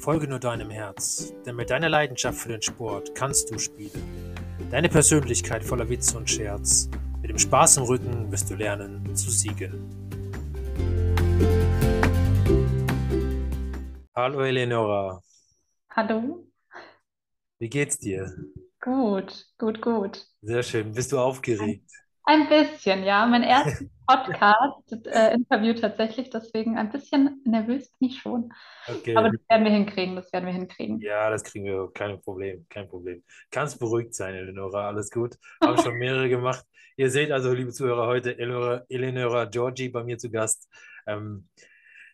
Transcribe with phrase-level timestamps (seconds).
[0.00, 4.34] Folge nur deinem Herz, denn mit deiner Leidenschaft für den Sport kannst du spielen.
[4.70, 6.88] Deine Persönlichkeit voller Witz und Scherz.
[7.20, 9.90] Mit dem Spaß im Rücken wirst du lernen zu siegen.
[14.16, 15.20] Hallo Eleonora,
[15.90, 16.46] Hallo?
[17.58, 18.34] wie geht's dir?
[18.80, 20.26] Gut, gut, gut.
[20.40, 20.92] Sehr schön.
[20.92, 21.90] Bist du aufgeregt?
[22.24, 23.26] Ein bisschen, ja.
[23.26, 28.52] Mein erstes Podcast-Interview tatsächlich, deswegen ein bisschen nervös bin ich schon.
[28.86, 29.14] Aber Okay.
[29.14, 31.00] das werden wir hinkriegen, das werden wir hinkriegen.
[31.00, 31.90] Ja, das kriegen wir.
[31.94, 33.22] Kein Problem, kein Problem.
[33.50, 34.88] Kannst beruhigt sein, Eleonora.
[34.88, 35.36] Alles gut.
[35.62, 36.64] Haben schon mehrere gemacht.
[36.96, 40.68] Ihr seht also, liebe Zuhörer, heute Eleonora, Eleonora Giorgi bei mir zu Gast.
[41.06, 41.48] Ähm,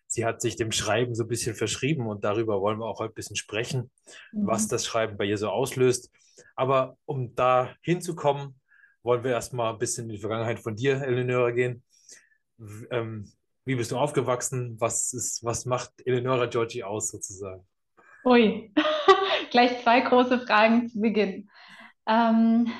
[0.06, 3.12] sie hat sich dem Schreiben so ein bisschen verschrieben und darüber wollen wir auch heute
[3.12, 3.90] ein bisschen sprechen,
[4.32, 4.68] was Mhm.
[4.70, 6.10] das Schreiben bei ihr so auslöst.
[6.54, 8.60] Aber um da hinzukommen,
[9.06, 11.82] wollen wir erstmal ein bisschen in die Vergangenheit von dir, Eleonora, gehen.
[12.90, 13.32] Ähm,
[13.64, 14.76] wie bist du aufgewachsen?
[14.78, 17.66] Was ist, was macht Eleonora Giorgi aus, sozusagen?
[18.24, 18.72] Ui,
[19.50, 21.48] gleich zwei große Fragen zu Beginn.
[22.06, 22.72] Ähm,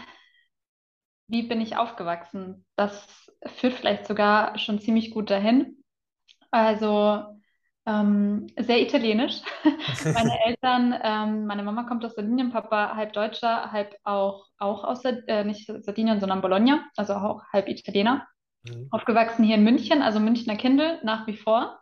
[1.29, 2.65] wie bin ich aufgewachsen?
[2.77, 3.07] Das
[3.59, 5.83] führt vielleicht sogar schon ziemlich gut dahin.
[6.51, 7.41] Also
[7.87, 9.41] ähm, sehr italienisch.
[10.05, 15.05] Meine Eltern, ähm, meine Mama kommt aus Sardinien, Papa halb Deutscher, halb auch, auch aus,
[15.05, 18.27] äh, nicht Sardinien, sondern Bologna, also auch halb Italiener.
[18.69, 18.89] Mhm.
[18.91, 21.79] Aufgewachsen hier in München, also Münchner Kindel nach wie vor.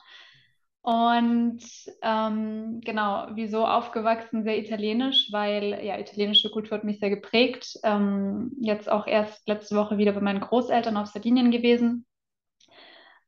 [0.82, 1.62] Und
[2.02, 4.44] ähm, genau, wieso aufgewachsen?
[4.44, 7.78] Sehr italienisch, weil ja, italienische Kultur hat mich sehr geprägt.
[7.84, 12.04] Ähm, jetzt auch erst letzte Woche wieder bei meinen Großeltern auf Sardinien gewesen.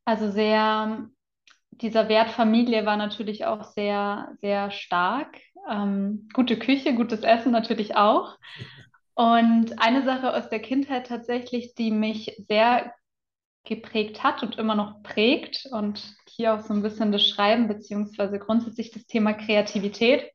[0.04, 1.08] Also sehr,
[1.80, 5.36] dieser Wert Familie war natürlich auch sehr, sehr stark.
[5.70, 8.36] Ähm, gute Küche, gutes Essen natürlich auch.
[9.14, 12.92] Und eine Sache aus der Kindheit tatsächlich, die mich sehr
[13.64, 18.38] geprägt hat und immer noch prägt und hier auch so ein bisschen das Schreiben beziehungsweise
[18.38, 20.30] grundsätzlich das Thema Kreativität,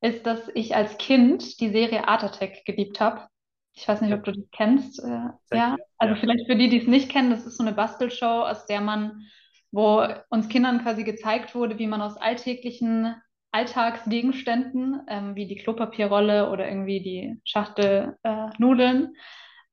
[0.00, 3.26] ist, dass ich als Kind die Serie Art Attack geliebt habe.
[3.74, 4.98] Ich weiß nicht, ob du das kennst.
[5.04, 6.20] Äh, ja, also Ja.
[6.20, 9.22] vielleicht für die, die es nicht kennen, das ist so eine Bastelshow, aus der man,
[9.70, 13.14] wo uns Kindern quasi gezeigt wurde, wie man aus alltäglichen
[13.52, 19.14] Alltagsgegenständen, ähm, wie die Klopapierrolle oder irgendwie die Schachtel äh, Nudeln,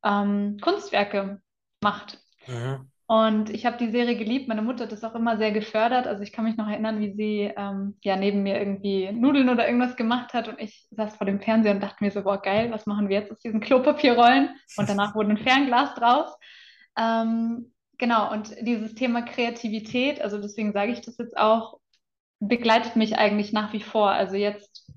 [0.03, 1.41] ähm, Kunstwerke
[1.81, 2.19] macht.
[2.47, 2.89] Mhm.
[3.07, 4.47] Und ich habe die Serie geliebt.
[4.47, 6.07] Meine Mutter hat das auch immer sehr gefördert.
[6.07, 9.67] Also ich kann mich noch erinnern, wie sie ähm, ja neben mir irgendwie Nudeln oder
[9.67, 12.71] irgendwas gemacht hat und ich saß vor dem Fernseher und dachte mir so, boah, geil,
[12.71, 14.55] was machen wir jetzt aus diesen Klopapierrollen?
[14.77, 16.35] Und danach wurde ein Fernglas draus.
[16.97, 21.79] Ähm, genau, und dieses Thema Kreativität, also deswegen sage ich das jetzt auch,
[22.39, 24.09] begleitet mich eigentlich nach wie vor.
[24.11, 24.91] Also jetzt,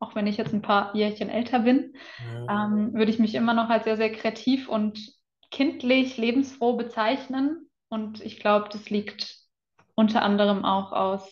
[0.00, 2.48] auch wenn ich jetzt ein paar Jährchen älter bin, Mhm.
[2.48, 5.00] ähm, würde ich mich immer noch als sehr, sehr kreativ und
[5.50, 7.68] kindlich, lebensfroh bezeichnen.
[7.88, 9.36] Und ich glaube, das liegt
[9.94, 11.28] unter anderem auch aus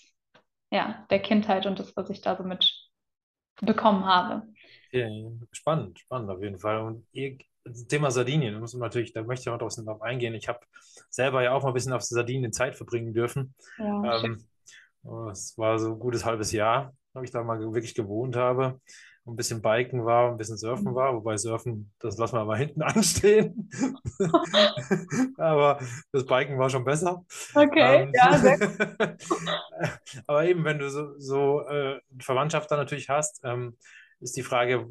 [0.72, 4.46] ja, der Kindheit und das, was ich da so mitbekommen habe.
[4.92, 5.30] Okay.
[5.52, 6.80] Spannend, spannend auf jeden Fall.
[6.80, 10.34] Und ihr, das Thema Sardinien, da muss natürlich, da möchte ich auch bisschen drauf eingehen.
[10.34, 10.60] Ich habe
[11.10, 13.54] selber ja auch mal ein bisschen auf Sardinien Zeit verbringen dürfen.
[13.78, 14.24] Ja.
[14.24, 14.44] Ähm,
[15.30, 18.80] es war so ein gutes halbes Jahr, habe ich da mal wirklich gewohnt habe.
[19.24, 22.58] Und ein bisschen Biken war, ein bisschen Surfen war, wobei Surfen, das lassen wir mal
[22.58, 23.68] hinten anstehen.
[25.36, 25.80] Aber
[26.12, 27.24] das Biken war schon besser.
[27.52, 28.56] Okay, Ähm, ja, sehr
[30.28, 33.76] aber eben, wenn du so, so äh, Verwandtschaft da natürlich hast, ähm,
[34.20, 34.88] ist die Frage,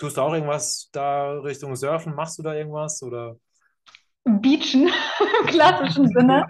[0.00, 2.14] tust du auch irgendwas da Richtung Surfen?
[2.14, 3.02] Machst du da irgendwas?
[3.02, 3.36] Oder?
[4.24, 4.88] Beachen
[5.40, 6.46] im klassischen Sinne.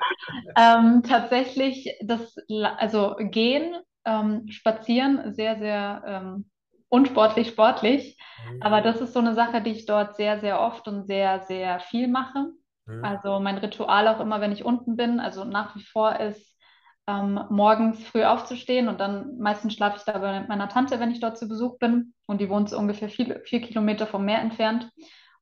[0.56, 2.36] Ähm, tatsächlich das,
[2.78, 6.50] also gehen, ähm, spazieren, sehr, sehr ähm,
[6.88, 8.16] unsportlich, sportlich.
[8.60, 11.80] Aber das ist so eine Sache, die ich dort sehr, sehr oft und sehr, sehr
[11.80, 12.52] viel mache.
[12.86, 13.04] Mhm.
[13.04, 16.49] Also mein Ritual auch immer, wenn ich unten bin, also nach wie vor ist,
[17.10, 21.20] ähm, morgens früh aufzustehen und dann meistens schlafe ich da bei meiner Tante, wenn ich
[21.20, 22.14] dort zu Besuch bin.
[22.26, 24.90] Und die wohnt so ungefähr vier, vier Kilometer vom Meer entfernt.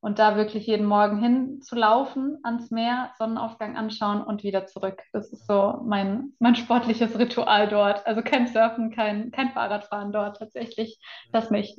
[0.01, 5.01] Und da wirklich jeden Morgen hin zu laufen ans Meer, Sonnenaufgang anschauen und wieder zurück.
[5.11, 8.07] Das ist so mein, mein sportliches Ritual dort.
[8.07, 10.99] Also kein Surfen, kein, kein Fahrradfahren dort tatsächlich.
[11.33, 11.77] Das nicht.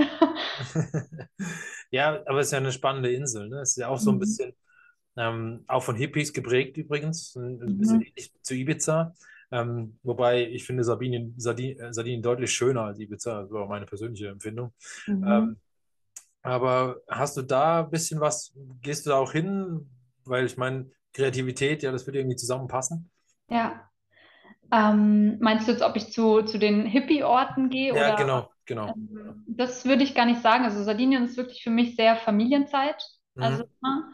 [1.90, 3.60] Ja, aber es ist ja eine spannende Insel, ne?
[3.60, 4.20] Es ist ja auch so ein Mhm.
[4.20, 4.54] bisschen,
[5.16, 8.02] ähm, auch von Hippies geprägt übrigens, ein ein bisschen Mhm.
[8.02, 9.14] ähnlich zu Ibiza.
[9.52, 13.86] Ähm, wobei ich finde Sardinien, Sardinien, äh, Sardinien deutlich schöner als Ibiza, das war meine
[13.86, 14.72] persönliche Empfindung.
[15.06, 15.24] Mhm.
[15.26, 15.58] Ähm,
[16.42, 18.52] aber hast du da ein bisschen was,
[18.82, 19.90] gehst du da auch hin?
[20.24, 23.10] Weil ich meine, Kreativität, ja, das würde irgendwie zusammenpassen.
[23.48, 23.88] Ja.
[24.72, 28.94] Ähm, meinst du jetzt, ob ich zu, zu den Hippie-Orten gehe Ja, oder genau, genau.
[28.94, 30.64] ähm, das würde ich gar nicht sagen.
[30.64, 33.02] Also Sardinien ist wirklich für mich sehr Familienzeit.
[33.38, 33.70] Also, Mhm.
[33.82, 34.12] ne?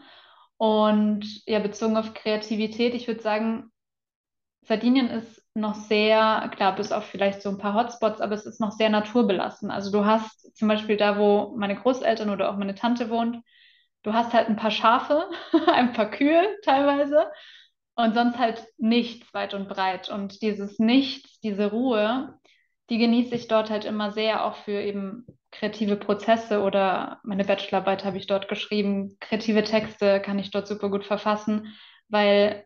[0.57, 3.71] Und ja, bezogen auf Kreativität, ich würde sagen,
[4.67, 8.59] Sardinien ist noch sehr, klar, bis auf vielleicht so ein paar Hotspots, aber es ist
[8.59, 9.71] noch sehr naturbelassen.
[9.71, 13.39] Also du hast zum Beispiel da, wo meine Großeltern oder auch meine Tante wohnt,
[14.03, 15.29] du hast halt ein paar Schafe,
[15.67, 17.31] ein paar Kühe teilweise
[17.95, 20.09] und sonst halt nichts weit und breit.
[20.09, 22.37] Und dieses Nichts, diese Ruhe,
[22.89, 28.05] die genieße ich dort halt immer sehr, auch für eben kreative Prozesse oder meine Bachelorarbeit
[28.05, 31.73] habe ich dort geschrieben, kreative Texte kann ich dort super gut verfassen,
[32.09, 32.65] weil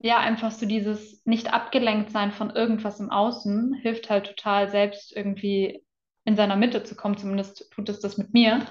[0.00, 5.14] ja, einfach so dieses nicht abgelenkt sein von irgendwas im Außen hilft halt total selbst
[5.16, 5.84] irgendwie
[6.24, 7.16] in seiner Mitte zu kommen.
[7.16, 8.64] Zumindest tut es das mit mir.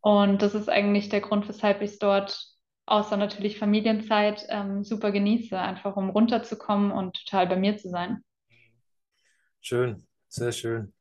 [0.00, 2.46] Und das ist eigentlich der Grund, weshalb ich es dort,
[2.86, 8.22] außer natürlich Familienzeit, ähm, super genieße, einfach um runterzukommen und total bei mir zu sein.
[9.60, 10.94] Schön, sehr schön.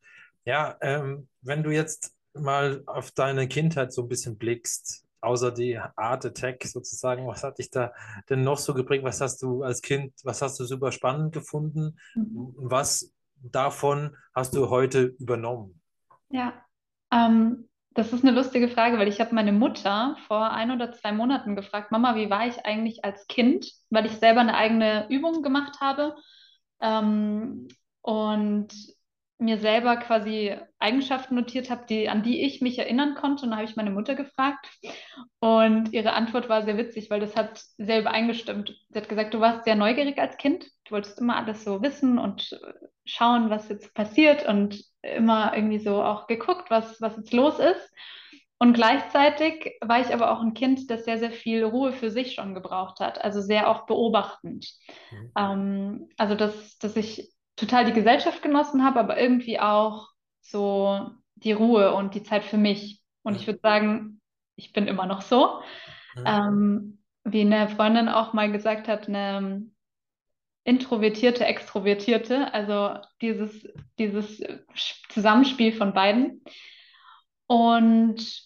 [0.45, 5.77] Ja, ähm, wenn du jetzt mal auf deine Kindheit so ein bisschen blickst, außer die
[5.77, 7.93] Art Attack sozusagen, was hat dich da
[8.29, 9.03] denn noch so geprägt?
[9.03, 11.97] Was hast du als Kind, was hast du super spannend gefunden?
[12.15, 12.53] Mhm.
[12.57, 15.81] Was davon hast du heute übernommen?
[16.29, 16.53] Ja,
[17.11, 21.11] ähm, das ist eine lustige Frage, weil ich habe meine Mutter vor ein oder zwei
[21.11, 23.71] Monaten gefragt, Mama, wie war ich eigentlich als Kind?
[23.89, 26.15] Weil ich selber eine eigene Übung gemacht habe.
[26.81, 27.67] Ähm,
[28.01, 28.69] und
[29.43, 33.43] mir selber quasi Eigenschaften notiert habe, die, an die ich mich erinnern konnte.
[33.43, 34.69] Und da habe ich meine Mutter gefragt.
[35.39, 38.73] Und ihre Antwort war sehr witzig, weil das hat sehr übereingestimmt.
[38.89, 40.65] Sie hat gesagt, du warst sehr neugierig als Kind.
[40.85, 42.57] Du wolltest immer alles so wissen und
[43.05, 47.91] schauen, was jetzt passiert und immer irgendwie so auch geguckt, was, was jetzt los ist.
[48.59, 52.33] Und gleichzeitig war ich aber auch ein Kind, das sehr, sehr viel Ruhe für sich
[52.33, 54.69] schon gebraucht hat, also sehr auch beobachtend.
[55.11, 55.31] Mhm.
[55.37, 60.09] Ähm, also, dass, dass ich total die Gesellschaft genossen habe, aber irgendwie auch
[60.41, 63.01] so die Ruhe und die Zeit für mich.
[63.23, 64.21] Und ich würde sagen,
[64.55, 65.61] ich bin immer noch so.
[66.15, 66.47] Ja.
[66.47, 69.65] Ähm, wie eine Freundin auch mal gesagt hat, eine
[70.65, 73.67] introvertierte, extrovertierte, also dieses,
[73.97, 74.41] dieses
[75.09, 76.43] Zusammenspiel von beiden.
[77.47, 78.41] Und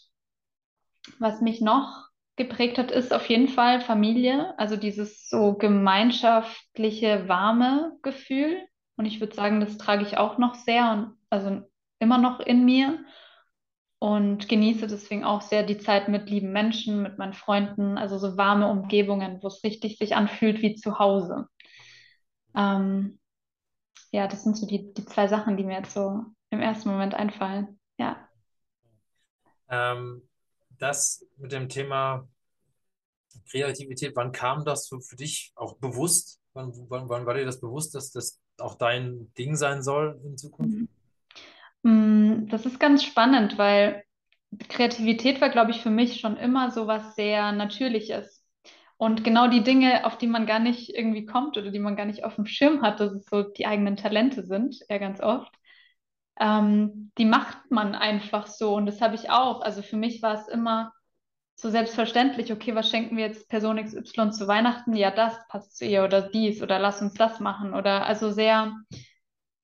[1.20, 7.98] was mich noch geprägt hat, ist auf jeden Fall Familie, also dieses so gemeinschaftliche, warme
[8.02, 8.68] Gefühl.
[8.98, 11.62] Und ich würde sagen, das trage ich auch noch sehr und also
[12.00, 13.06] immer noch in mir
[14.00, 18.38] und genieße deswegen auch sehr die Zeit mit lieben Menschen, mit meinen Freunden, also so
[18.38, 21.48] warme Umgebungen, wo es richtig sich anfühlt wie zu Hause.
[22.56, 23.20] Ähm,
[24.12, 27.14] ja, das sind so die, die zwei Sachen, die mir jetzt so im ersten Moment
[27.14, 27.80] einfallen.
[27.98, 28.28] Ja.
[29.70, 30.28] Ähm,
[30.78, 32.28] das mit dem Thema
[33.50, 36.40] Kreativität, wann kam das für, für dich auch bewusst?
[36.54, 40.38] Wann, wann, wann war dir das bewusst, dass das auch dein Ding sein soll in
[40.38, 40.78] Zukunft?
[40.78, 40.88] Mhm.
[41.84, 44.04] Mm, das ist ganz spannend, weil
[44.70, 48.44] Kreativität war, glaube ich, für mich schon immer so was sehr Natürliches.
[48.98, 52.06] Und genau die Dinge, auf die man gar nicht irgendwie kommt oder die man gar
[52.06, 55.54] nicht auf dem Schirm hat, dass es so die eigenen Talente sind, ja ganz oft,
[56.40, 58.76] ähm, die macht man einfach so.
[58.76, 59.62] Und das habe ich auch.
[59.62, 60.94] Also für mich war es immer
[61.60, 64.96] so selbstverständlich, okay, was schenken wir jetzt Person XY zu Weihnachten?
[64.96, 68.74] Ja, das passt zu ihr oder dies oder lass uns das machen oder also sehr,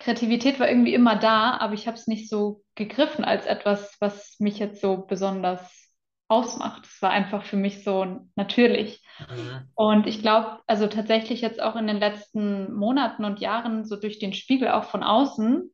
[0.04, 4.38] Kreativität war irgendwie immer da, aber ich habe es nicht so gegriffen als etwas, was
[4.40, 5.94] mich jetzt so besonders
[6.28, 6.86] ausmacht.
[6.86, 9.02] Es war einfach für mich so natürlich.
[9.20, 9.70] Mhm.
[9.76, 14.20] Und ich glaube, also tatsächlich jetzt auch in den letzten Monaten und Jahren so durch
[14.20, 15.72] den Spiegel auch von außen,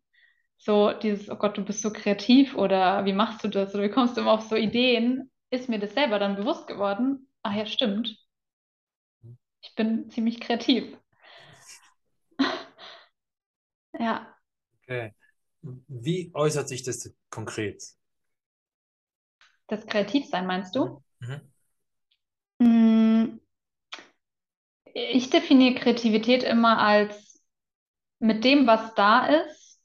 [0.58, 3.90] so dieses, oh Gott, du bist so kreativ oder wie machst du das oder wie
[3.90, 7.66] kommst du immer auf so Ideen, ist mir das selber dann bewusst geworden, ach ja,
[7.66, 8.18] stimmt.
[9.62, 10.98] Ich bin ziemlich kreativ.
[14.00, 14.36] ja.
[14.84, 15.14] Okay.
[15.62, 17.84] Wie äußert sich das konkret?
[19.68, 21.04] Das Kreativsein, meinst du?
[21.20, 21.42] Mhm.
[22.62, 23.40] Mm,
[24.94, 27.42] ich definiere Kreativität immer als
[28.20, 29.80] mit dem, was da ist,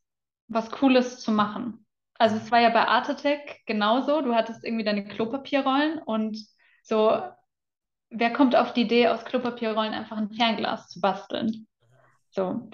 [0.48, 1.83] was Cooles zu machen.
[2.18, 4.22] Also es war ja bei Art Attack genauso.
[4.22, 6.38] Du hattest irgendwie deine Klopapierrollen und
[6.82, 7.20] so,
[8.10, 11.66] wer kommt auf die Idee, aus Klopapierrollen einfach ein Fernglas zu basteln?
[12.30, 12.68] So.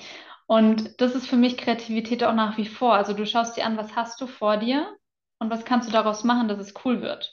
[0.46, 2.94] Und das ist für mich Kreativität auch nach wie vor.
[2.94, 4.96] Also du schaust dir an, was hast du vor dir
[5.38, 7.32] und was kannst du daraus machen, dass es cool wird.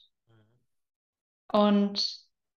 [1.51, 2.05] Und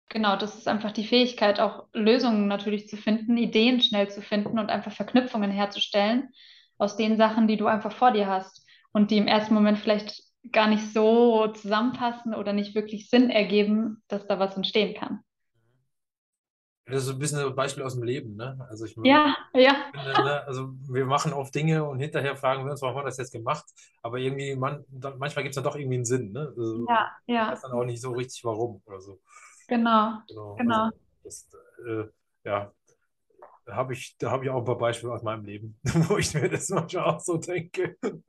[0.09, 4.59] genau, das ist einfach die Fähigkeit, auch Lösungen natürlich zu finden, Ideen schnell zu finden
[4.59, 6.29] und einfach Verknüpfungen herzustellen
[6.77, 10.23] aus den Sachen, die du einfach vor dir hast und die im ersten Moment vielleicht
[10.51, 15.19] gar nicht so zusammenpassen oder nicht wirklich Sinn ergeben, dass da was entstehen kann.
[16.85, 18.65] Das ist so ein bisschen ein Beispiel aus dem Leben, ne?
[18.67, 19.75] Also ich ja, ja.
[19.91, 20.43] Finde, ne?
[20.47, 23.31] Also wir machen oft Dinge und hinterher fragen wir uns, warum haben wir das jetzt
[23.31, 23.63] gemacht?
[24.01, 24.83] Aber irgendwie, man,
[25.17, 26.51] manchmal gibt es dann doch irgendwie einen Sinn, ne?
[26.57, 27.51] Also ja, ja.
[27.51, 29.19] weiß dann auch nicht so richtig, warum oder so.
[29.67, 30.55] Genau, genau.
[30.55, 30.83] genau.
[30.85, 31.47] Also das,
[31.87, 32.05] äh,
[32.43, 32.71] ja.
[33.71, 36.49] Habe ich, da habe ich auch ein paar Beispiele aus meinem Leben, wo ich mir
[36.49, 37.95] das manchmal auch so denke.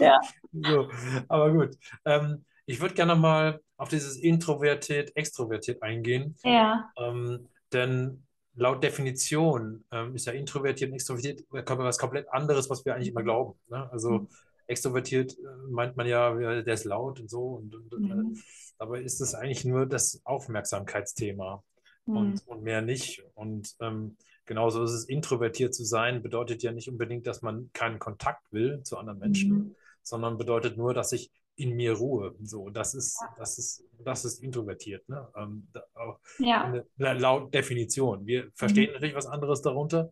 [0.00, 0.18] Ja.
[0.52, 0.88] So,
[1.28, 1.76] aber gut.
[2.04, 6.34] Ähm, ich würde gerne mal auf dieses introvertiert, extrovertiert eingehen.
[6.44, 6.90] Ja.
[6.98, 8.22] Ähm, denn
[8.54, 13.22] laut Definition ähm, ist ja introvertiert und extrovertiert was komplett anderes, was wir eigentlich immer
[13.22, 13.58] glauben.
[13.68, 13.90] Ne?
[13.90, 14.28] Also Mhm.
[14.66, 17.62] extrovertiert äh, meint man ja, der ist laut und so.
[17.62, 18.42] Und, und, äh, Mhm.
[18.78, 21.62] dabei ist es eigentlich nur das Aufmerksamkeitsthema Mhm.
[22.08, 23.22] Und, und mehr nicht.
[23.34, 27.98] Und ähm, genauso ist es, introvertiert zu sein, bedeutet ja nicht unbedingt, dass man keinen
[27.98, 29.76] Kontakt will zu anderen Menschen, Mhm.
[30.02, 32.34] sondern bedeutet nur, dass ich in mir ruhe.
[32.42, 35.28] So, das ist, das ist, das ist introvertiert, ne?
[35.36, 36.62] Ähm, da, auch Ja.
[36.62, 38.26] eine, eine laut Definition.
[38.26, 38.92] Wir verstehen Mhm.
[38.94, 40.10] natürlich was anderes darunter,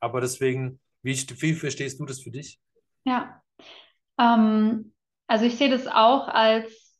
[0.00, 2.58] aber deswegen, wie, wie verstehst du das für dich?
[3.04, 3.42] Ja.
[4.18, 4.92] Ähm,
[5.26, 6.98] also ich sehe das auch als,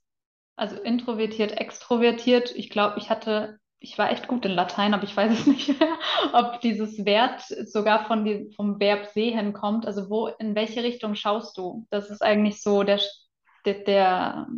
[0.56, 2.54] also introvertiert, extrovertiert.
[2.54, 5.78] Ich glaube, ich hatte, ich war echt gut in Latein, aber ich weiß es nicht
[5.78, 5.98] mehr,
[6.32, 9.86] ob dieses Wert sogar von die, vom Verb sehen kommt.
[9.86, 11.86] Also wo, in welche Richtung schaust du?
[11.90, 13.00] Das ist eigentlich so der,
[13.64, 14.48] der, der,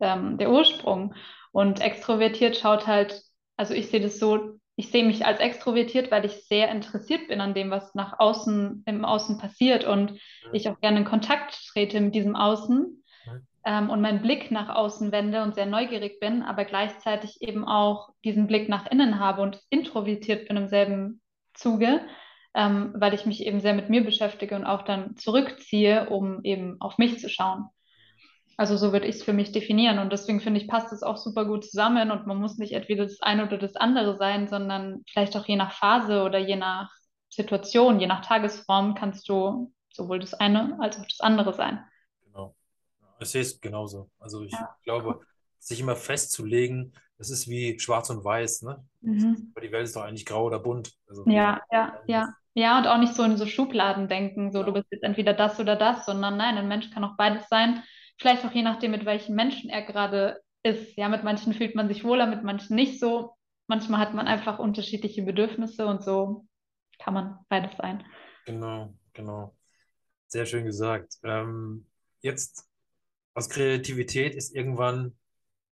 [0.00, 1.14] ähm, der Ursprung.
[1.52, 3.22] Und extrovertiert schaut halt,
[3.56, 7.40] also ich sehe das so, ich sehe mich als extrovertiert, weil ich sehr interessiert bin
[7.40, 10.18] an dem, was nach außen, im Außen passiert und
[10.52, 13.02] ich auch gerne in Kontakt trete mit diesem Außen.
[13.66, 18.10] Ähm, und meinen Blick nach außen wende und sehr neugierig bin, aber gleichzeitig eben auch
[18.24, 21.20] diesen Blick nach innen habe und introvertiert bin im selben
[21.52, 22.00] Zuge,
[22.54, 26.80] ähm, weil ich mich eben sehr mit mir beschäftige und auch dann zurückziehe, um eben
[26.80, 27.66] auf mich zu schauen.
[28.56, 31.16] Also so würde ich es für mich definieren und deswegen finde ich, passt es auch
[31.16, 35.02] super gut zusammen und man muss nicht entweder das eine oder das andere sein, sondern
[35.10, 36.90] vielleicht auch je nach Phase oder je nach
[37.28, 41.84] Situation, je nach Tagesform kannst du sowohl das eine als auch das andere sein.
[43.20, 44.10] Ich sehe es genauso.
[44.18, 45.20] Also ich Ja, glaube,
[45.58, 48.86] sich immer festzulegen, das ist wie schwarz und weiß, ne?
[49.02, 49.54] Mhm.
[49.54, 50.96] Aber die Welt ist doch eigentlich grau oder bunt.
[51.08, 52.34] Also Ja, ja, ja.
[52.54, 54.72] Ja, und auch nicht so in so Schubladen denken, so du Genau.
[54.72, 57.82] bist jetzt entweder das oder das, sondern nein, ein Mensch kann auch beides sein.
[58.18, 60.96] Vielleicht auch je nachdem, mit welchen Menschen er gerade ist.
[60.96, 63.34] Ja, mit manchen fühlt man sich wohler, mit manchen nicht so.
[63.66, 66.46] Manchmal hat man einfach unterschiedliche Bedürfnisse und so
[66.98, 68.04] kann man beides sein.
[68.44, 69.56] Genau, genau.
[70.28, 71.18] Sehr schön gesagt.
[71.24, 71.86] Ähm,
[72.22, 72.68] jetzt
[73.36, 75.16] aus Kreativität ist irgendwann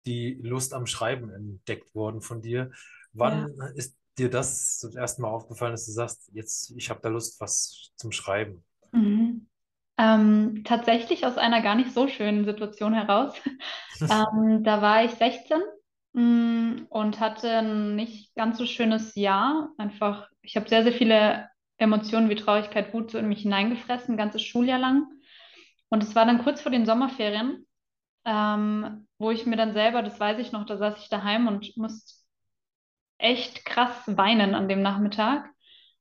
[0.06, 2.70] die Lust am Schreiben entdeckt worden von dir.
[3.12, 7.08] Wann ist dir das zum ersten Mal aufgefallen, dass du sagst, jetzt, ich habe da
[7.08, 8.64] Lust, was zum Schreiben?
[8.92, 9.46] Mhm.
[9.96, 13.34] Ähm, tatsächlich aus einer gar nicht so schönen Situation heraus.
[14.00, 15.60] Ähm, da war ich 16
[16.14, 19.70] mm, und hatte ein nicht ganz so schönes Jahr.
[19.78, 24.18] Einfach, ich habe sehr, sehr viele Emotionen wie Traurigkeit, Wut so in mich hineingefressen, ein
[24.18, 25.06] ganzes Schuljahr lang.
[25.94, 27.68] Und es war dann kurz vor den Sommerferien,
[28.24, 31.76] ähm, wo ich mir dann selber, das weiß ich noch, da saß ich daheim und
[31.76, 32.14] musste
[33.16, 35.48] echt krass weinen an dem Nachmittag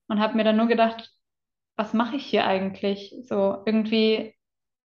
[0.07, 1.11] und habe mir dann nur gedacht,
[1.75, 3.13] was mache ich hier eigentlich?
[3.21, 4.33] So irgendwie,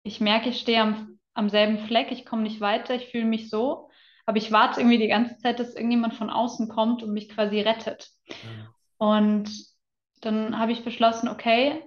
[0.04, 3.50] ich merke, ich stehe am, am selben Fleck, ich komme nicht weiter, ich fühle mich
[3.50, 3.90] so,
[4.26, 7.60] aber ich warte irgendwie die ganze Zeit, dass irgendjemand von außen kommt und mich quasi
[7.60, 8.12] rettet.
[8.30, 8.68] Mhm.
[8.96, 9.52] Und
[10.22, 11.84] dann habe ich beschlossen, okay,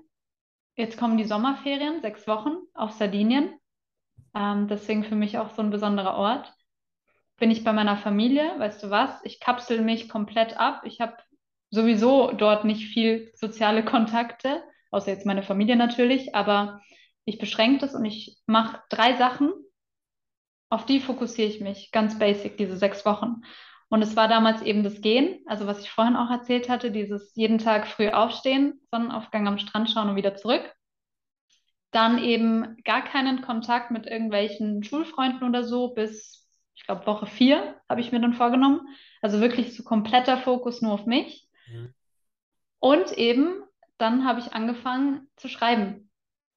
[0.78, 3.58] jetzt kommen die Sommerferien, sechs Wochen auf Sardinien.
[4.34, 6.52] Ähm, deswegen für mich auch so ein besonderer Ort.
[7.38, 9.20] Bin ich bei meiner Familie, weißt du was?
[9.24, 10.82] Ich kapsel mich komplett ab.
[10.84, 11.16] Ich habe
[11.70, 16.80] sowieso dort nicht viel soziale Kontakte, außer jetzt meine Familie natürlich, aber
[17.24, 19.52] ich beschränke das und ich mache drei Sachen,
[20.70, 23.42] auf die fokussiere ich mich, ganz basic, diese sechs Wochen.
[23.90, 27.34] Und es war damals eben das Gehen, also was ich vorhin auch erzählt hatte, dieses
[27.34, 30.62] jeden Tag früh aufstehen, Sonnenaufgang am Strand schauen und wieder zurück.
[31.90, 37.80] Dann eben gar keinen Kontakt mit irgendwelchen Schulfreunden oder so bis, ich glaube, Woche vier
[37.88, 38.80] habe ich mir dann vorgenommen.
[39.22, 41.48] Also wirklich so kompletter Fokus nur auf mich.
[41.66, 41.94] Mhm.
[42.80, 43.62] Und eben,
[43.96, 46.10] dann habe ich angefangen zu schreiben.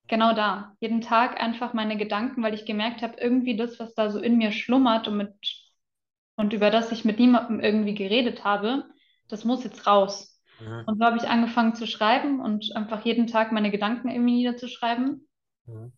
[0.07, 0.75] Genau da.
[0.81, 4.37] Jeden Tag einfach meine Gedanken, weil ich gemerkt habe, irgendwie das, was da so in
[4.37, 5.33] mir schlummert und mit,
[6.41, 8.85] und über das ich mit niemandem irgendwie geredet habe,
[9.27, 10.41] das muss jetzt raus.
[10.59, 10.85] Mhm.
[10.87, 15.27] Und so habe ich angefangen zu schreiben und einfach jeden Tag meine Gedanken irgendwie niederzuschreiben.
[15.67, 15.93] Mhm.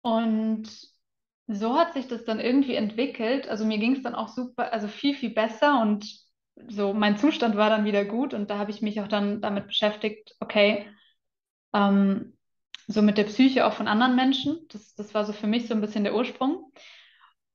[0.00, 0.70] Und
[1.46, 3.50] so hat sich das dann irgendwie entwickelt.
[3.50, 6.06] Also mir ging es dann auch super, also viel, viel besser und
[6.66, 9.66] so mein Zustand war dann wieder gut und da habe ich mich auch dann damit
[9.66, 10.86] beschäftigt, okay,
[11.74, 12.34] ähm,
[12.86, 14.66] so mit der Psyche auch von anderen Menschen.
[14.70, 16.72] Das, das war so für mich so ein bisschen der Ursprung.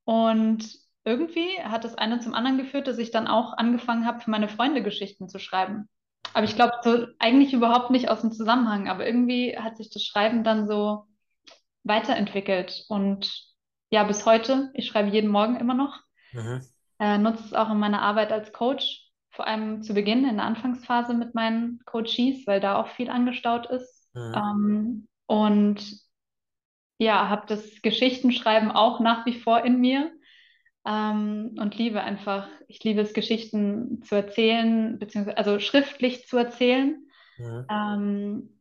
[0.03, 4.31] Und irgendwie hat das eine zum anderen geführt, dass ich dann auch angefangen habe, für
[4.31, 5.89] meine Freunde Geschichten zu schreiben.
[6.33, 10.03] Aber ich glaube, so eigentlich überhaupt nicht aus dem Zusammenhang, aber irgendwie hat sich das
[10.03, 11.05] Schreiben dann so
[11.83, 12.85] weiterentwickelt.
[12.89, 13.31] Und
[13.91, 15.99] ja, bis heute, ich schreibe jeden Morgen immer noch,
[16.33, 16.67] Mhm.
[16.99, 20.45] äh, nutze es auch in meiner Arbeit als Coach vor allem zu Beginn in der
[20.45, 24.09] Anfangsphase mit meinen Coaches, weil da auch viel angestaut ist.
[24.15, 24.45] Mhm.
[24.55, 25.83] Ähm, und
[26.97, 30.11] ja, habe das Geschichtenschreiben auch nach wie vor in mir
[30.85, 37.07] ähm, und liebe einfach, ich liebe es, Geschichten zu erzählen, beziehungsweise also schriftlich zu erzählen.
[37.37, 37.65] Mhm.
[37.69, 38.59] Ähm,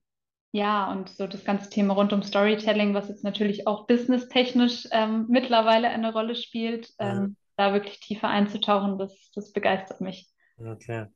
[0.53, 5.27] ja, und so das ganze Thema rund um Storytelling, was jetzt natürlich auch businesstechnisch ähm,
[5.29, 10.29] mittlerweile eine Rolle spielt, ähm, da wirklich tiefer einzutauchen, das, das begeistert mich.
[10.57, 11.07] Okay.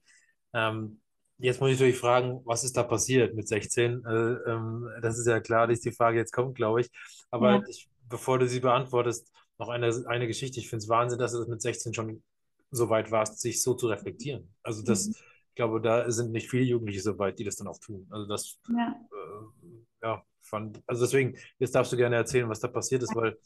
[0.52, 1.00] Ähm,
[1.38, 4.04] jetzt muss ich natürlich fragen, was ist da passiert mit 16?
[4.04, 6.90] Äh, ähm, das ist ja klar, dass die Frage jetzt kommt, glaube ich.
[7.30, 7.62] Aber Ja.
[7.68, 10.60] ich, bevor du sie beantwortest, noch eine, eine Geschichte.
[10.60, 12.22] Ich finde es Wahnsinn, dass du das mit 16 schon
[12.70, 14.54] so weit warst, sich so zu reflektieren.
[14.62, 15.14] Also das, Mhm.
[15.50, 18.06] ich glaube, da sind nicht viele Jugendliche so weit, die das dann auch tun.
[18.10, 18.94] Also das, Ja.
[19.10, 23.36] äh, ja, fand, also deswegen, jetzt darfst du gerne erzählen, was da passiert ist, weil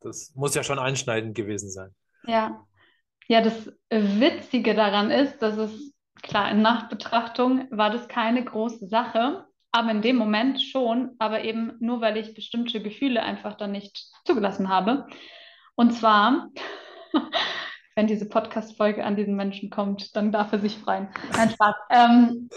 [0.00, 1.94] das muss ja schon einschneidend gewesen sein.
[2.26, 2.66] Ja.
[3.28, 9.46] Ja, das Witzige daran ist, dass es, klar, in Nachbetrachtung war das keine große Sache,
[9.70, 14.10] aber in dem Moment schon, aber eben nur, weil ich bestimmte Gefühle einfach dann nicht
[14.26, 15.06] zugelassen habe.
[15.74, 16.50] Und zwar,
[17.96, 21.08] wenn diese Podcast-Folge an diesen Menschen kommt, dann darf er sich freuen.
[21.36, 21.74] Nein, Spaß.
[21.90, 22.48] Ähm,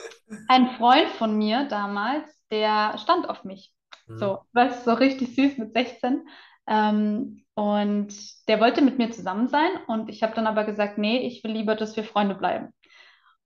[0.48, 3.74] ein Freund von mir damals, der stand auf mich.
[4.08, 4.18] Mhm.
[4.18, 6.28] So, du, so richtig süß mit 16.
[6.68, 11.20] Ähm, und der wollte mit mir zusammen sein und ich habe dann aber gesagt, nee,
[11.20, 12.74] ich will lieber, dass wir Freunde bleiben.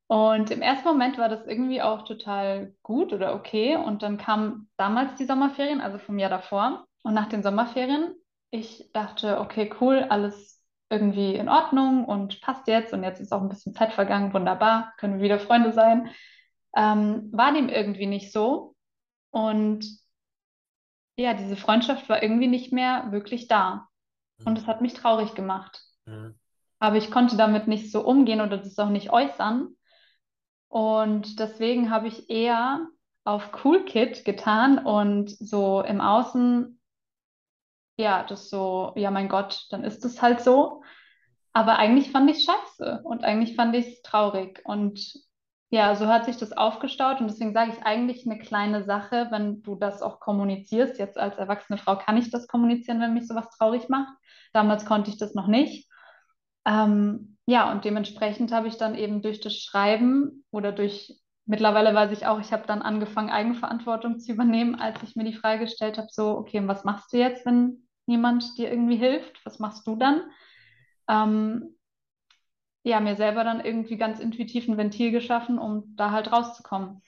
[0.07, 3.75] Und im ersten Moment war das irgendwie auch total gut oder okay.
[3.75, 6.87] Und dann kamen damals die Sommerferien, also vom Jahr davor.
[7.03, 8.15] Und nach den Sommerferien,
[8.51, 12.93] ich dachte, okay, cool, alles irgendwie in Ordnung und passt jetzt.
[12.93, 16.09] Und jetzt ist auch ein bisschen Zeit vergangen, wunderbar, können wir wieder Freunde sein.
[16.75, 18.75] Ähm, war dem irgendwie nicht so.
[19.31, 19.85] Und
[21.15, 23.87] ja, diese Freundschaft war irgendwie nicht mehr wirklich da.
[24.45, 25.83] Und es hat mich traurig gemacht.
[26.05, 26.35] Mhm.
[26.79, 29.75] Aber ich konnte damit nicht so umgehen oder das auch nicht äußern.
[30.69, 32.87] Und deswegen habe ich eher
[33.25, 36.78] auf Cool Kid getan und so im Außen,
[37.99, 40.83] ja, das so, ja, mein Gott, dann ist es halt so.
[41.51, 44.61] Aber eigentlich fand ich es scheiße und eigentlich fand ich es traurig.
[44.63, 45.13] Und
[45.69, 49.61] ja, so hat sich das aufgestaut und deswegen sage ich eigentlich eine kleine Sache, wenn
[49.63, 50.97] du das auch kommunizierst.
[50.97, 54.13] Jetzt als erwachsene Frau kann ich das kommunizieren, wenn mich sowas traurig macht.
[54.53, 55.89] Damals konnte ich das noch nicht.
[56.65, 62.11] Ähm, ja, und dementsprechend habe ich dann eben durch das Schreiben oder durch, mittlerweile weiß
[62.11, 65.97] ich auch, ich habe dann angefangen, Eigenverantwortung zu übernehmen, als ich mir die Frage gestellt
[65.97, 69.39] habe, so, okay, was machst du jetzt, wenn niemand dir irgendwie hilft?
[69.45, 70.29] Was machst du dann?
[71.07, 71.75] Ähm,
[72.83, 77.01] ja, mir selber dann irgendwie ganz intuitiv ein Ventil geschaffen, um da halt rauszukommen.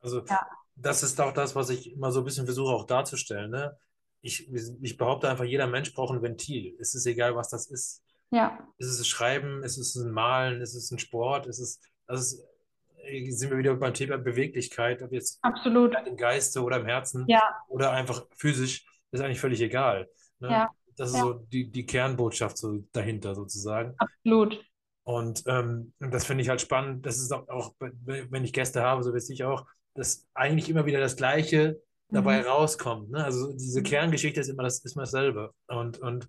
[0.00, 0.46] Also Ja.
[0.76, 3.50] das ist auch das, was ich immer so ein bisschen versuche auch darzustellen.
[3.50, 3.76] Ne?
[4.20, 4.48] Ich,
[4.82, 6.76] ich behaupte einfach, jeder Mensch braucht ein Ventil.
[6.80, 8.02] Es ist egal, was das ist.
[8.30, 13.30] Ja, Ist es Schreiben, ist es ein Malen, ist es ein Sport, ist es, äh,
[13.30, 15.94] sind wir wieder beim Thema Beweglichkeit, ob jetzt absolut.
[16.06, 18.84] im Geiste oder im Herzen Ja, oder einfach physisch,
[19.20, 20.08] ist eigentlich völlig egal.
[20.40, 20.48] Ne?
[20.50, 21.22] Ja, Das ist ja.
[21.22, 23.94] so die, die Kernbotschaft so dahinter sozusagen.
[23.98, 24.62] absolut.
[25.04, 27.06] Und ähm, das finde ich halt spannend.
[27.06, 30.84] Das ist auch, auch, wenn ich Gäste habe, so weiß ich auch, dass eigentlich immer
[30.86, 32.46] wieder das Gleiche dabei Mhm.
[32.48, 33.10] rauskommt.
[33.10, 33.24] Ne?
[33.24, 33.84] Also diese Mhm.
[33.84, 35.52] Kerngeschichte ist immer, das, ist immer dasselbe.
[35.68, 36.28] Und, und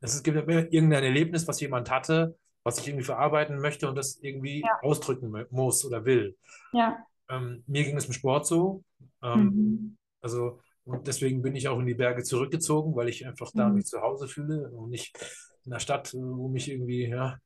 [0.00, 4.16] es gibt immer irgendein Erlebnis, was jemand hatte, was ich irgendwie verarbeiten möchte und das
[4.22, 4.78] irgendwie Ja.
[4.82, 6.36] ausdrücken mu- muss oder will.
[6.72, 6.96] Ja.
[7.28, 8.84] Ähm, mir ging es im Sport so.
[9.22, 9.96] Ähm, Mhm.
[10.22, 13.74] also, und deswegen bin ich auch in die Berge zurückgezogen, weil ich einfach da Mhm.
[13.74, 15.16] mich zu Hause fühle und nicht
[15.64, 17.38] in der Stadt, wo mich irgendwie, ja,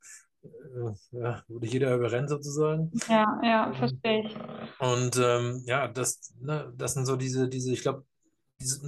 [0.45, 2.93] äh, ja, wo dich jeder überrennt sozusagen.
[3.09, 4.37] Ja, ja, Ähm, verstehe ich.
[4.79, 8.05] Und ähm, ja, das, ne, das sind so diese, diese, ich glaube,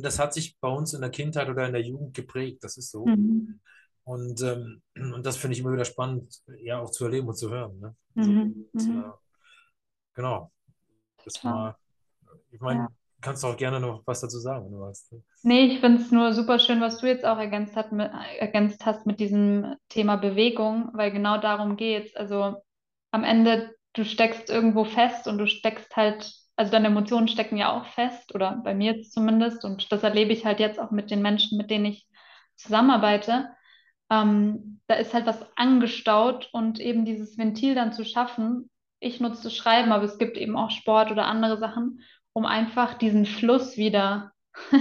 [0.03, 2.91] das hat sich bei uns in der Kindheit oder in der Jugend geprägt, das ist
[2.91, 3.07] so.
[3.07, 3.61] Mhm.
[4.05, 4.83] Und, ähm,
[5.15, 7.79] und das finde ich immer wieder spannend, ja, auch zu erleben und zu hören.
[7.81, 7.97] Ne?
[8.15, 8.67] Mhm.
[8.73, 9.01] und, Mhm.
[9.01, 9.13] äh,
[10.15, 10.53] genau.
[11.25, 11.77] Das mal,
[12.51, 12.89] ich meine, Ja.
[13.21, 15.23] Kannst du auch gerne noch was dazu sagen, wenn du ne?
[15.43, 18.85] Nee, ich finde es nur super schön, was du jetzt auch ergänzt, hat mit, ergänzt
[18.85, 22.15] hast mit diesem Thema Bewegung, weil genau darum geht's.
[22.17, 22.57] Also
[23.11, 27.73] am Ende, du steckst irgendwo fest und du steckst halt, also deine Emotionen stecken ja
[27.73, 31.11] auch fest, oder bei mir jetzt zumindest, und das erlebe ich halt jetzt auch mit
[31.11, 32.07] den Menschen, mit denen ich
[32.57, 33.51] zusammenarbeite.
[34.11, 38.71] Ähm, da ist halt was angestaut und eben dieses Ventil dann zu schaffen.
[38.99, 42.01] Ich nutze Schreiben, aber es gibt eben auch Sport oder andere Sachen,
[42.33, 44.33] um einfach diesen Fluss wieder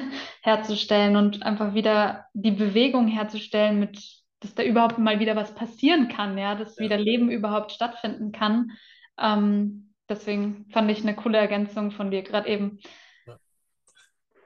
[0.41, 3.99] herzustellen und einfach wieder die Bewegung herzustellen, mit,
[4.39, 6.85] dass da überhaupt mal wieder was passieren kann, ja, dass Ja.
[6.85, 8.71] wieder Leben überhaupt stattfinden kann.
[9.17, 12.79] Ähm, deswegen fand ich eine coole Ergänzung von dir gerade eben.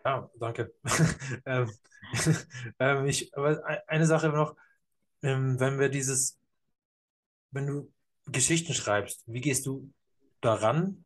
[0.05, 0.73] Ja, danke.
[1.45, 1.71] ähm,
[2.79, 4.55] ähm, ich, aber eine Sache noch,
[5.21, 6.37] ähm, wenn wir dieses,
[7.51, 7.93] wenn du
[8.25, 9.91] Geschichten schreibst, wie gehst du
[10.41, 11.05] daran?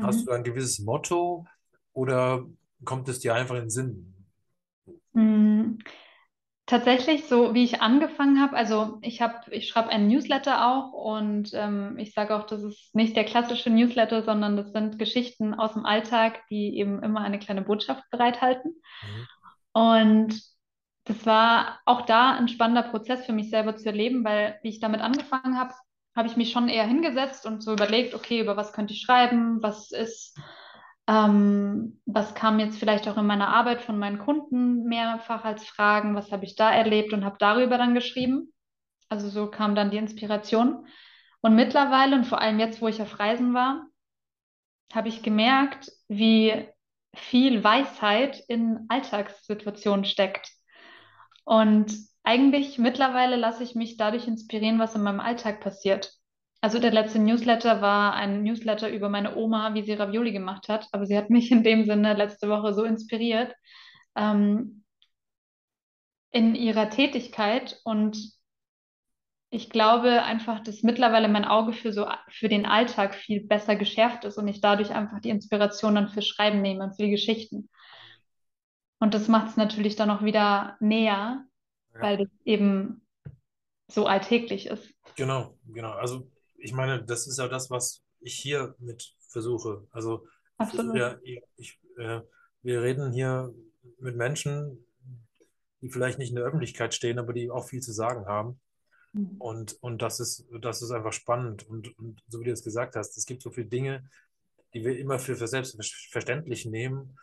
[0.00, 0.28] Hast Mhm.
[0.28, 1.46] du ein gewisses Motto
[1.92, 2.46] oder
[2.84, 4.14] kommt es dir einfach in den Sinn?
[5.14, 5.78] Mm,
[6.66, 11.50] Tatsächlich, so wie ich angefangen habe, also ich habe, ich schreibe einen Newsletter auch und
[11.54, 15.74] ähm, ich sage auch, das ist nicht der klassische Newsletter, sondern das sind Geschichten aus
[15.74, 18.74] dem Alltag, die eben immer eine kleine Botschaft bereithalten.
[19.02, 19.26] Mhm.
[19.72, 20.40] Und
[21.04, 24.80] das war auch da ein spannender Prozess für mich selber zu erleben, weil wie ich
[24.80, 25.74] damit angefangen habe,
[26.16, 29.62] habe ich mich schon eher hingesetzt und so überlegt, okay, über was könnte ich schreiben,
[29.62, 30.38] was ist,
[31.06, 36.14] ähm, was kam jetzt vielleicht auch in meiner Arbeit von meinen Kunden mehrfach als Fragen,
[36.14, 38.52] was habe ich da erlebt und habe darüber dann geschrieben.
[39.08, 40.86] Also so kam dann die Inspiration.
[41.42, 43.86] Und mittlerweile und vor allem jetzt, wo ich auf Reisen war,
[44.92, 46.66] habe ich gemerkt, wie
[47.14, 50.50] viel Weisheit in Alltagssituationen steckt.
[51.44, 51.94] Und
[52.26, 56.12] eigentlich mittlerweile lasse ich mich dadurch inspirieren, was in meinem Alltag passiert.
[56.60, 60.88] Also der letzte Newsletter war ein Newsletter über meine Oma, wie sie Ravioli gemacht hat.
[60.90, 63.54] Aber sie hat mich in dem Sinne letzte Woche so inspiriert
[64.16, 64.82] ähm,
[66.32, 67.80] in ihrer Tätigkeit.
[67.84, 68.18] Und
[69.50, 74.24] ich glaube einfach, dass mittlerweile mein Auge für so für den Alltag viel besser geschärft
[74.24, 77.68] ist und ich dadurch einfach die Inspiration dann für Schreiben nehme und für die Geschichten.
[78.98, 81.44] Und das macht es natürlich dann auch wieder näher,
[81.96, 82.02] Ja.
[82.02, 83.02] weil das eben
[83.88, 84.94] so alltäglich ist.
[85.16, 85.92] Genau, genau.
[85.92, 89.86] Also ich meine, das ist ja das, was ich hier mit versuche.
[89.90, 90.26] Also
[90.94, 92.20] ja, ich, ich, äh,
[92.62, 93.54] wir reden hier
[93.98, 94.84] mit Menschen,
[95.80, 98.60] die vielleicht nicht in der Öffentlichkeit stehen, aber die auch viel zu sagen haben.
[99.12, 99.36] Mhm.
[99.38, 101.68] Und, und das ist, das ist einfach spannend.
[101.68, 104.08] Und, und so wie du es gesagt hast, es gibt so viele Dinge,
[104.74, 107.16] die wir immer für, für selbstverständlich nehmen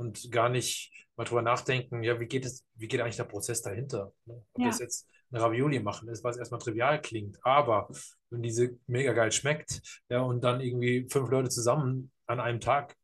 [0.00, 3.62] und gar nicht mal drüber nachdenken, ja, wie geht es, wie geht eigentlich der Prozess
[3.62, 4.12] dahinter?
[4.26, 4.42] ne?
[4.52, 7.88] Ob das Ja, jetzt eine Ravioli machen ist, was erstmal trivial klingt, aber
[8.30, 12.96] wenn diese mega geil schmeckt, ja, und dann irgendwie fünf Leute zusammen an einem Tag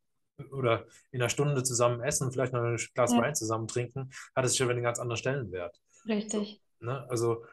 [0.51, 4.45] oder in einer Stunde zusammen essen, vielleicht noch ein Glas ja, Wein zusammen trinken, hat
[4.45, 5.79] es schon einen ganz anderen Stellenwert.
[6.25, 6.61] So, richtig.
[6.79, 7.05] ne?
[7.09, 7.45] Also,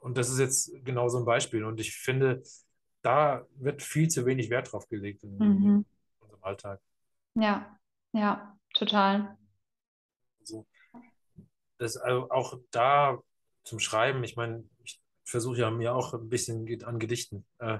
[0.00, 1.64] und das ist jetzt genau so ein Beispiel.
[1.64, 2.42] Und ich finde,
[3.02, 5.84] da wird viel zu wenig Wert drauf gelegt in, in Mhm.
[6.20, 6.80] unserem Alltag.
[7.34, 7.78] Ja,
[8.12, 9.36] ja, total.
[10.40, 10.66] Also,
[11.78, 13.18] das also auch da
[13.64, 17.46] zum Schreiben, ich meine, ich versuche ja mir auch ein bisschen an Gedichten.
[17.58, 17.78] Äh,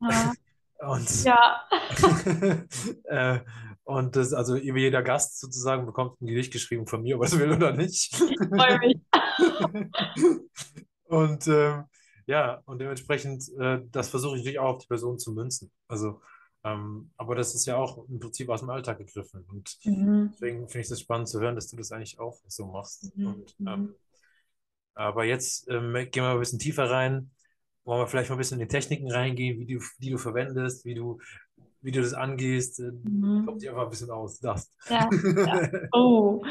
[0.00, 0.32] Ah,
[0.92, 1.68] und ja,
[3.04, 3.40] äh,
[3.84, 7.38] und das, also jeder Gast sozusagen bekommt ein Gedicht geschrieben von mir, ob er es
[7.38, 8.12] will oder nicht.
[8.14, 8.98] ich freue mich.
[11.04, 11.84] Und ähm,
[12.26, 15.72] ja, und dementsprechend, äh, das versuche ich natürlich auch auf die Person zu münzen.
[15.88, 16.22] Also,
[16.64, 19.44] ähm, aber das ist ja auch im Prinzip aus dem Alltag gegriffen.
[19.48, 20.34] Und Mhm.
[20.34, 23.12] deswegen finde ich das spannend zu hören, dass du das eigentlich auch so machst.
[23.16, 23.24] Mhm.
[23.24, 23.94] Und ähm, Mhm.
[24.94, 27.30] aber jetzt ähm, gehen wir ein bisschen tiefer rein.
[27.84, 30.84] Wollen wir vielleicht mal ein bisschen in die Techniken reingehen, wie du, die du verwendest,
[30.84, 31.18] wie du,
[31.80, 32.80] wie du das angehst.
[32.80, 33.60] Äh, Mhm.
[33.60, 34.70] dich einfach ein bisschen aus, das.
[34.88, 35.68] Ja, ja.
[35.92, 36.44] Oh.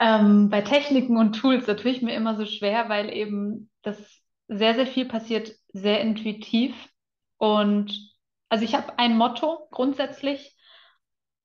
[0.00, 3.98] Ähm, bei Techniken und Tools, da tue ich mir immer so schwer, weil eben das
[4.48, 6.74] sehr, sehr viel passiert, sehr intuitiv.
[7.38, 8.13] Und
[8.48, 10.56] also ich habe ein Motto grundsätzlich,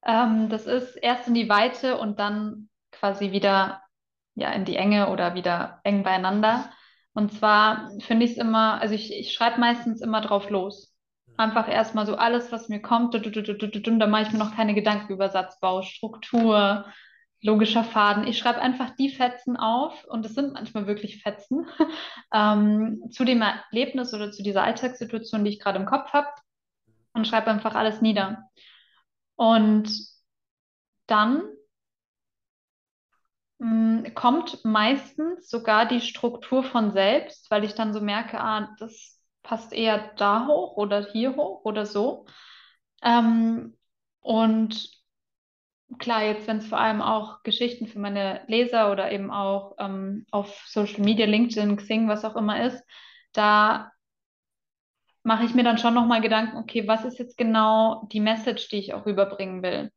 [0.05, 3.81] ähm, das ist erst in die Weite und dann quasi wieder
[4.35, 6.71] ja, in die Enge oder wieder eng beieinander.
[7.13, 10.95] Und zwar finde ich es immer, also ich, ich schreibe meistens immer drauf los.
[11.37, 15.29] Einfach erstmal so alles, was mir kommt, da mache ich mir noch keine Gedanken über
[15.29, 16.85] Satzbau, Struktur,
[17.41, 18.27] logischer Faden.
[18.27, 21.67] Ich schreibe einfach die Fetzen auf und es sind manchmal wirklich Fetzen
[22.33, 26.27] ähm, zu dem Erlebnis oder zu dieser Alltagssituation, die ich gerade im Kopf habe
[27.19, 28.43] und schreibe einfach alles nieder.
[29.37, 29.89] Und
[31.07, 31.43] dann
[33.59, 39.19] mh, kommt meistens sogar die Struktur von selbst, weil ich dann so merke, ah, das
[39.43, 42.25] passt eher da hoch oder hier hoch oder so.
[43.03, 43.77] Ähm,
[44.21, 44.91] und
[45.99, 50.25] klar, jetzt, wenn es vor allem auch Geschichten für meine Leser oder eben auch ähm,
[50.31, 52.83] auf Social Media, LinkedIn, Xing, was auch immer ist,
[53.33, 53.91] da
[55.29, 58.77] mache ich mir dann schon nochmal Gedanken, okay, was ist jetzt genau die Message, die
[58.77, 59.91] ich auch rüberbringen will?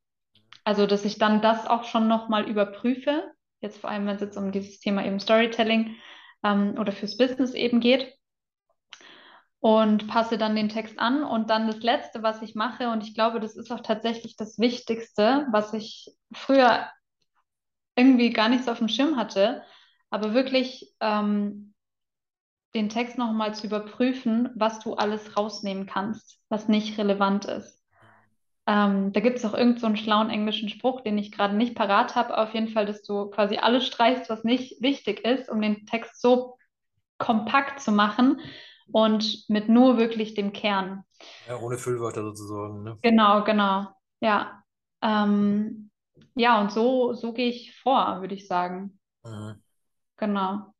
[0.63, 4.37] Also, dass ich dann das auch schon nochmal überprüfe, jetzt vor allem, wenn es jetzt
[4.37, 5.97] um dieses Thema eben Storytelling
[6.45, 8.13] ähm, oder fürs Business eben geht
[9.59, 11.25] und passe dann den Text an.
[11.25, 14.59] Und dann das Letzte, was ich mache, und ich glaube, das ist auch tatsächlich das
[14.59, 16.91] Wichtigste, was ich früher
[17.97, 19.63] irgendwie gar nicht so auf dem Schirm hatte,
[20.11, 21.72] aber wirklich ähm,
[22.75, 27.81] den Text nochmal zu überprüfen, was du alles rausnehmen kannst, was nicht relevant ist.
[28.67, 31.75] Ähm, da gibt es auch irgend so einen schlauen englischen Spruch, den ich gerade nicht
[31.75, 32.37] parat habe.
[32.39, 36.21] Auf jeden Fall, dass du quasi alles streichst, was nicht wichtig ist, um den Text
[36.21, 36.57] so
[37.19, 38.41] kompakt zu machen.
[38.93, 41.05] und mit nur wirklich dem Kern.
[41.47, 42.99] Ja, ohne Füllwörter sozusagen, ne?
[43.03, 43.89] Genau, genau.
[44.21, 44.63] Ja.
[45.03, 45.91] Ähm,
[46.35, 48.99] ja, und so, so gehe ich vor, würde ich sagen.
[49.25, 49.63] Mhm.
[50.17, 50.75] Genau.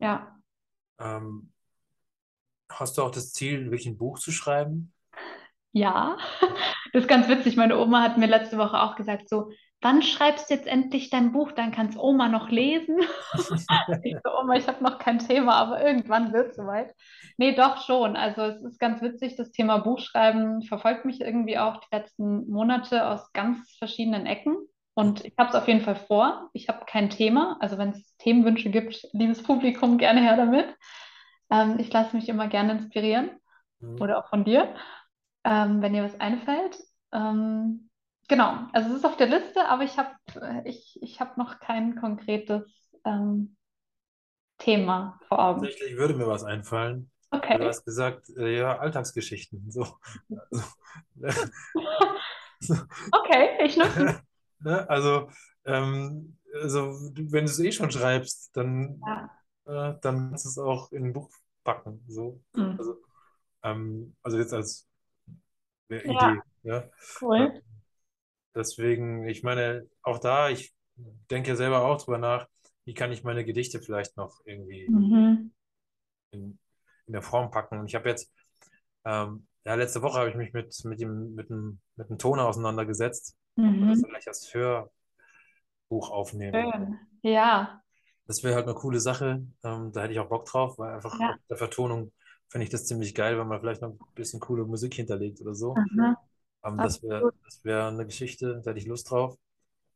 [0.00, 0.31] Ja.
[1.02, 1.52] Ähm,
[2.70, 4.92] hast du auch das Ziel, wirklich ein Buch zu schreiben?
[5.72, 6.18] Ja,
[6.92, 7.56] das ist ganz witzig.
[7.56, 11.32] Meine Oma hat mir letzte Woche auch gesagt, so, wann schreibst du jetzt endlich dein
[11.32, 11.52] Buch?
[11.52, 12.98] Dann kann's Oma noch lesen.
[14.04, 16.94] Ich so, Oma, ich habe noch kein Thema, aber irgendwann wird es soweit.
[17.36, 18.16] Nee, doch schon.
[18.16, 23.06] Also es ist ganz witzig, das Thema Buchschreiben verfolgt mich irgendwie auch die letzten Monate
[23.06, 24.56] aus ganz verschiedenen Ecken.
[24.94, 26.50] Und ich habe es auf jeden Fall vor.
[26.52, 27.56] Ich habe kein Thema.
[27.60, 30.66] Also wenn es Themenwünsche gibt, liebes Publikum, gerne her damit.
[31.50, 33.30] Ähm, ich lasse mich immer gerne inspirieren
[33.80, 33.98] Mhm.
[34.00, 34.74] oder auch von dir,
[35.44, 36.78] ähm, wenn dir was einfällt.
[37.12, 37.90] Ähm,
[38.28, 40.10] genau, also es ist auf der Liste, aber ich habe
[40.64, 42.64] ich, ich hab noch kein konkretes
[43.04, 43.56] ähm,
[44.58, 45.70] Thema vor Augen.
[45.70, 47.10] Tatsächlich würde mir was einfallen.
[47.50, 47.66] Du Okay.
[47.66, 49.70] hast gesagt, äh, ja, Alltagsgeschichten.
[49.70, 49.86] So.
[50.50, 50.62] Also,
[53.12, 54.14] Okay, ich nutze.
[54.64, 54.88] Ne?
[54.88, 55.30] Also,
[55.64, 59.30] ähm, also wenn du es eh schon schreibst, dann, Ja.
[59.66, 61.30] äh, dann kannst du es auch in ein Buch
[61.64, 62.04] packen.
[62.08, 62.42] So.
[62.56, 62.76] Hm.
[62.76, 62.96] Also,
[63.64, 64.88] ähm, also jetzt als
[66.04, 66.42] Ja, Idee.
[66.62, 66.88] Ja?
[67.20, 67.62] cool.
[68.54, 70.74] Deswegen, ich meine, auch da, ich
[71.30, 72.48] denke ja selber auch drüber nach,
[72.84, 75.50] wie kann ich meine Gedichte vielleicht noch irgendwie Mhm.
[76.30, 76.58] in,
[77.06, 77.78] in der Form packen.
[77.80, 78.30] Und ich habe jetzt,
[79.04, 82.46] ähm, ja, letzte Woche habe ich mich mit, mit dem, mit dem, mit dem Toner
[82.48, 84.02] auseinandergesetzt Mhm.
[84.08, 84.90] gleich als Hörbuch
[85.90, 86.72] aufnehmen.
[86.72, 86.98] Schön.
[87.22, 87.82] Ja,
[88.26, 89.46] Das wäre halt eine coole Sache.
[89.64, 91.36] Ähm, da hätte ich auch Bock drauf, weil einfach ja.
[91.36, 92.12] auf der Vertonung
[92.48, 95.54] fände ich das ziemlich geil, wenn man vielleicht noch ein bisschen coole Musik hinterlegt oder
[95.54, 95.84] so.
[95.94, 96.16] Mhm.
[96.64, 97.28] Ähm, das wäre,
[97.64, 99.38] wäre eine Geschichte, da hätte ich Lust drauf.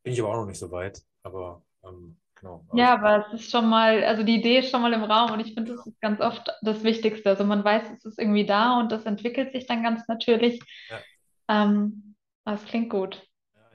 [0.03, 1.03] Bin ich aber auch noch nicht so weit.
[1.23, 2.65] Aber ähm, genau.
[2.69, 5.31] Aber Ja, aber es ist schon mal, also die Idee ist schon mal im Raum
[5.31, 7.29] und ich finde, das ist ganz oft das Wichtigste.
[7.29, 10.61] Also man weiß, es ist irgendwie da und das entwickelt sich dann ganz natürlich.
[10.89, 11.05] ja,
[11.49, 12.15] Ähm,
[12.45, 13.26] das klingt gut.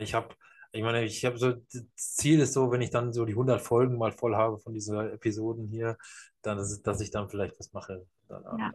[0.02, 0.34] Ich habe,
[0.72, 3.60] ich meine, ich habe so, das Ziel ist so, wenn ich dann so die 100
[3.60, 5.96] Folgen mal voll habe von diesen Episoden hier,
[6.42, 8.58] dann, dass, dass ich dann vielleicht was mache danach.
[8.58, 8.72] Ja,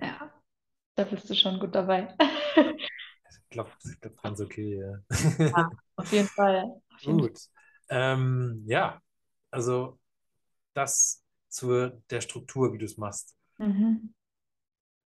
[0.00, 0.32] ja,
[0.94, 2.14] da bist du schon gut dabei.
[3.28, 4.80] Ich glaube, das ganz okay.
[4.80, 5.46] Ja.
[5.46, 6.64] Ja, auf jeden Fall.
[6.92, 7.28] Auf jeden Fall.
[7.28, 7.40] Gut.
[7.88, 9.00] Ähm, ja,
[9.50, 9.98] also
[10.74, 13.36] das zur der Struktur, wie du es machst.
[13.58, 14.14] Mhm.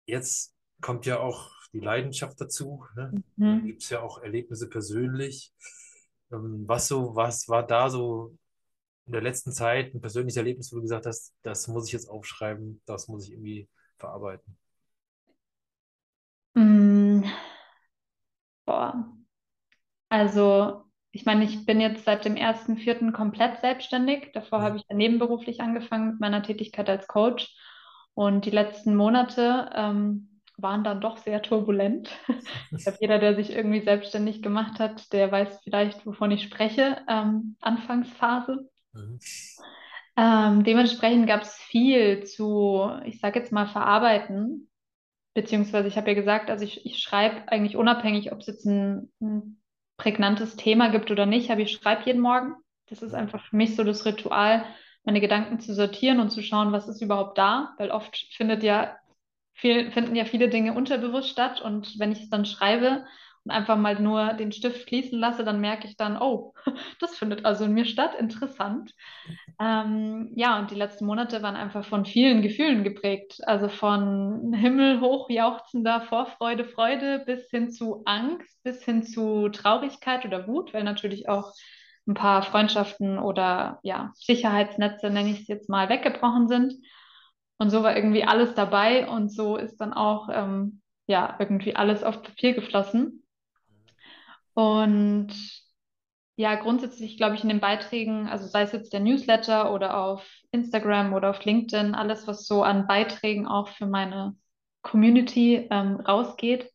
[0.05, 2.85] Jetzt kommt ja auch die Leidenschaft dazu.
[2.95, 3.11] Ne?
[3.37, 3.65] Mhm.
[3.65, 5.53] gibt es ja auch Erlebnisse persönlich.
[6.31, 8.37] Ähm, was so, was war da so
[9.07, 12.09] in der letzten Zeit ein persönliches Erlebnis, wo du gesagt hast, das muss ich jetzt
[12.09, 14.57] aufschreiben, das muss ich irgendwie verarbeiten?
[16.57, 17.23] Mm,
[18.65, 19.11] boah.
[20.09, 24.31] Also, ich meine, ich bin jetzt seit dem ersten Vierten komplett selbstständig.
[24.33, 24.63] Davor Mhm.
[24.63, 27.55] habe ich nebenberuflich angefangen mit meiner Tätigkeit als Coach.
[28.13, 32.09] Und die letzten Monate ähm, waren dann doch sehr turbulent.
[32.77, 36.97] Ich glaube, jeder, der sich irgendwie selbstständig gemacht hat, der weiß vielleicht, wovon ich spreche.
[37.09, 38.69] Ähm, Anfangsphase.
[38.93, 39.19] Mhm.
[40.17, 44.69] Ähm, dementsprechend gab es viel zu, ich sage jetzt mal, verarbeiten.
[45.33, 49.11] Beziehungsweise ich habe ja gesagt, also ich, ich schreibe eigentlich unabhängig, ob es jetzt ein,
[49.21, 49.61] ein
[49.97, 52.55] prägnantes Thema gibt oder nicht, aber ich schreibe jeden Morgen.
[52.87, 53.19] Das ist Mhm.
[53.19, 54.65] einfach für mich so das Ritual,
[55.03, 58.97] meine Gedanken zu sortieren und zu schauen, was ist überhaupt da, weil oft findet ja
[59.55, 63.05] viel, finden ja viele Dinge unterbewusst statt und wenn ich es dann schreibe
[63.45, 66.53] und einfach mal nur den Stift fließen lasse, dann merke ich dann, oh,
[66.99, 68.91] das findet also in mir statt, interessant.
[69.61, 73.37] Ähm, ja, und die letzten Monate waren einfach von vielen Gefühlen geprägt.
[73.45, 80.47] Also von himmelhoch jauchzender Vorfreude, Freude bis hin zu Angst, bis hin zu Traurigkeit oder
[80.47, 81.53] Wut, weil natürlich auch
[82.07, 86.73] ein paar Freundschaften oder ja, Sicherheitsnetze, nenne ich es jetzt mal, weggebrochen sind.
[87.57, 92.03] Und so war irgendwie alles dabei und so ist dann auch ähm, ja irgendwie alles
[92.03, 93.25] auf Papier geflossen.
[94.53, 95.33] Und
[96.37, 100.25] ja, grundsätzlich glaube ich in den Beiträgen, also sei es jetzt der Newsletter oder auf
[100.51, 104.35] Instagram oder auf LinkedIn, alles, was so an Beiträgen auch für meine
[104.81, 106.69] Community ähm, rausgeht,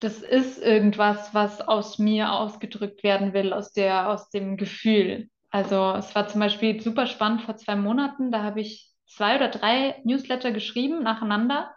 [0.00, 5.30] das ist irgendwas, was aus mir ausgedrückt werden will, aus der, aus dem Gefühl.
[5.50, 9.48] Also es war zum Beispiel super spannend vor zwei Monaten, da habe ich zwei oder
[9.48, 11.74] drei Newsletter geschrieben nacheinander.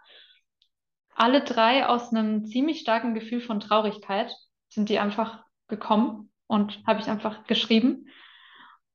[1.14, 4.32] Alle drei aus einem ziemlich starken Gefühl von Traurigkeit
[4.68, 8.08] sind die einfach gekommen und habe ich einfach geschrieben.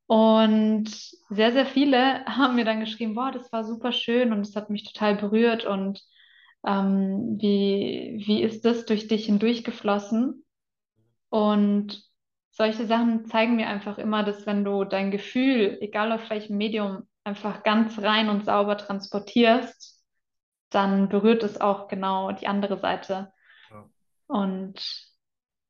[0.05, 0.89] Und
[1.29, 4.69] sehr, sehr viele haben mir dann geschrieben, boah, das war super schön und es hat
[4.69, 6.01] mich total berührt und
[6.65, 10.45] ähm, wie, wie ist das durch dich hindurchgeflossen?
[11.29, 12.03] Und
[12.51, 17.07] solche Sachen zeigen mir einfach immer, dass wenn du dein Gefühl, egal auf welchem Medium
[17.23, 20.01] einfach ganz rein und sauber transportierst,
[20.69, 23.31] dann berührt es auch genau die andere Seite.
[23.69, 23.89] Ja.
[24.27, 25.07] Und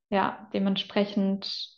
[0.09, 1.73] ja, dementsprechend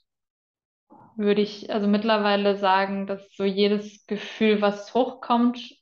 [1.17, 5.75] würde ich also mittlerweile sagen, dass so jedes Gefühl, was hochkommt,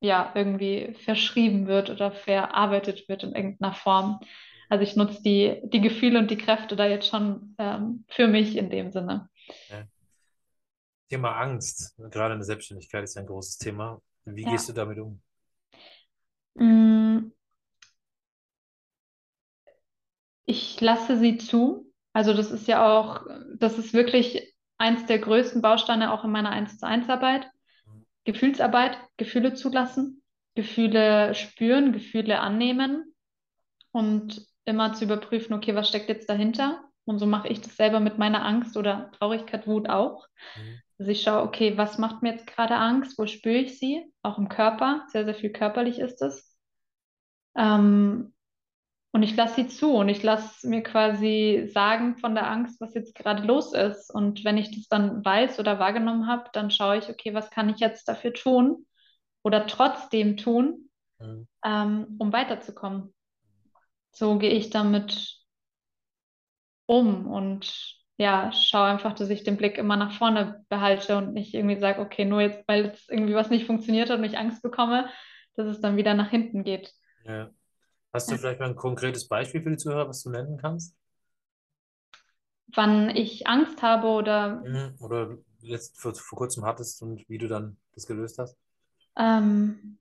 [0.00, 4.20] ja, irgendwie verschrieben wird oder verarbeitet wird in irgendeiner Form.
[4.68, 8.56] Also ich nutze die, die Gefühle und die Kräfte da jetzt schon ähm, für mich
[8.56, 9.28] in dem Sinne.
[9.68, 9.84] Ja.
[11.08, 14.00] Thema Angst, gerade in der Selbstständigkeit ist ein großes Thema.
[14.24, 14.50] Wie Ja.
[14.50, 15.20] gehst du damit um?
[16.58, 17.30] Mm,
[20.46, 21.92] Ich lasse sie zu.
[22.14, 26.50] Also das ist ja auch, das ist wirklich eins der größten Bausteine auch in meiner
[26.50, 27.46] 1 zu 1 Arbeit.
[28.24, 30.22] Gefühlsarbeit, Gefühle zulassen,
[30.54, 33.14] Gefühle spüren, Gefühle annehmen
[33.92, 36.82] und immer zu überprüfen, okay, was steckt jetzt dahinter?
[37.04, 40.26] Und so mache ich das selber mit meiner Angst oder Traurigkeit, Wut auch.
[40.56, 40.82] Mhm.
[40.98, 43.18] Also ich schaue, okay, was macht mir jetzt gerade Angst?
[43.18, 44.04] Wo spüre ich sie?
[44.22, 45.04] Auch im Körper.
[45.08, 46.56] Sehr, sehr viel körperlich ist es.
[47.56, 48.34] Ähm,
[49.12, 52.94] und ich lasse sie zu und ich lasse mir quasi sagen von der Angst, was
[52.94, 54.10] jetzt gerade los ist.
[54.14, 57.70] Und wenn ich das dann weiß oder wahrgenommen habe, dann schaue ich, okay, was kann
[57.70, 58.86] ich jetzt dafür tun
[59.42, 61.44] oder trotzdem tun, Mhm.
[61.64, 63.14] ähm, um weiterzukommen.
[64.12, 65.38] So gehe ich damit
[66.86, 71.54] um und ja, schaue einfach, dass ich den Blick immer nach vorne behalte und nicht
[71.54, 74.62] irgendwie sage, okay, nur jetzt, weil jetzt irgendwie was nicht funktioniert hat und ich Angst
[74.62, 75.08] bekomme,
[75.56, 76.94] dass es dann wieder nach hinten geht.
[77.24, 77.50] Ja.
[78.12, 78.38] Hast du Ja.
[78.38, 80.96] vielleicht mal ein konkretes Beispiel für die Zuhörer, was du nennen kannst?
[82.74, 84.94] Wann ich Angst habe oder Mhm.
[85.00, 88.56] Oder jetzt vor, vor kurzem hattest und wie du dann das gelöst hast?
[89.16, 89.98] ähm,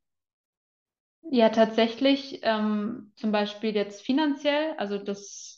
[1.30, 5.58] ja, tatsächlich ähm, zum Beispiel jetzt finanziell, also das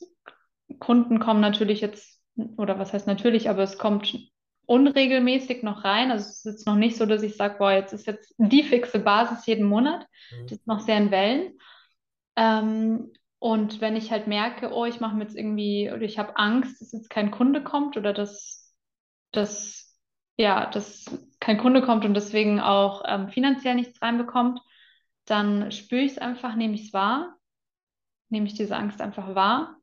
[0.80, 2.19] Kunden kommen natürlich jetzt,
[2.58, 4.18] oder was heißt natürlich, aber es kommt
[4.66, 6.12] unregelmäßig noch rein.
[6.12, 8.64] Also es ist jetzt noch nicht so, dass ich sage, boah, jetzt ist jetzt die
[8.64, 10.06] fixe Basis jeden Monat.
[10.32, 10.44] Mhm.
[10.44, 11.60] Das ist noch sehr in Wellen.
[12.36, 16.38] Ähm, und wenn ich halt merke, oh, ich mache mir jetzt irgendwie, oder ich habe
[16.38, 18.72] Angst, dass jetzt kein Kunde kommt oder dass,
[19.32, 19.98] dass,
[20.38, 21.06] ja, dass
[21.40, 24.60] kein Kunde kommt und deswegen auch ähm, finanziell nichts reinbekommt,
[25.26, 27.38] dann spüre ich es einfach, nehme ich es wahr,
[28.30, 29.78] nehme ich diese Angst einfach wahr.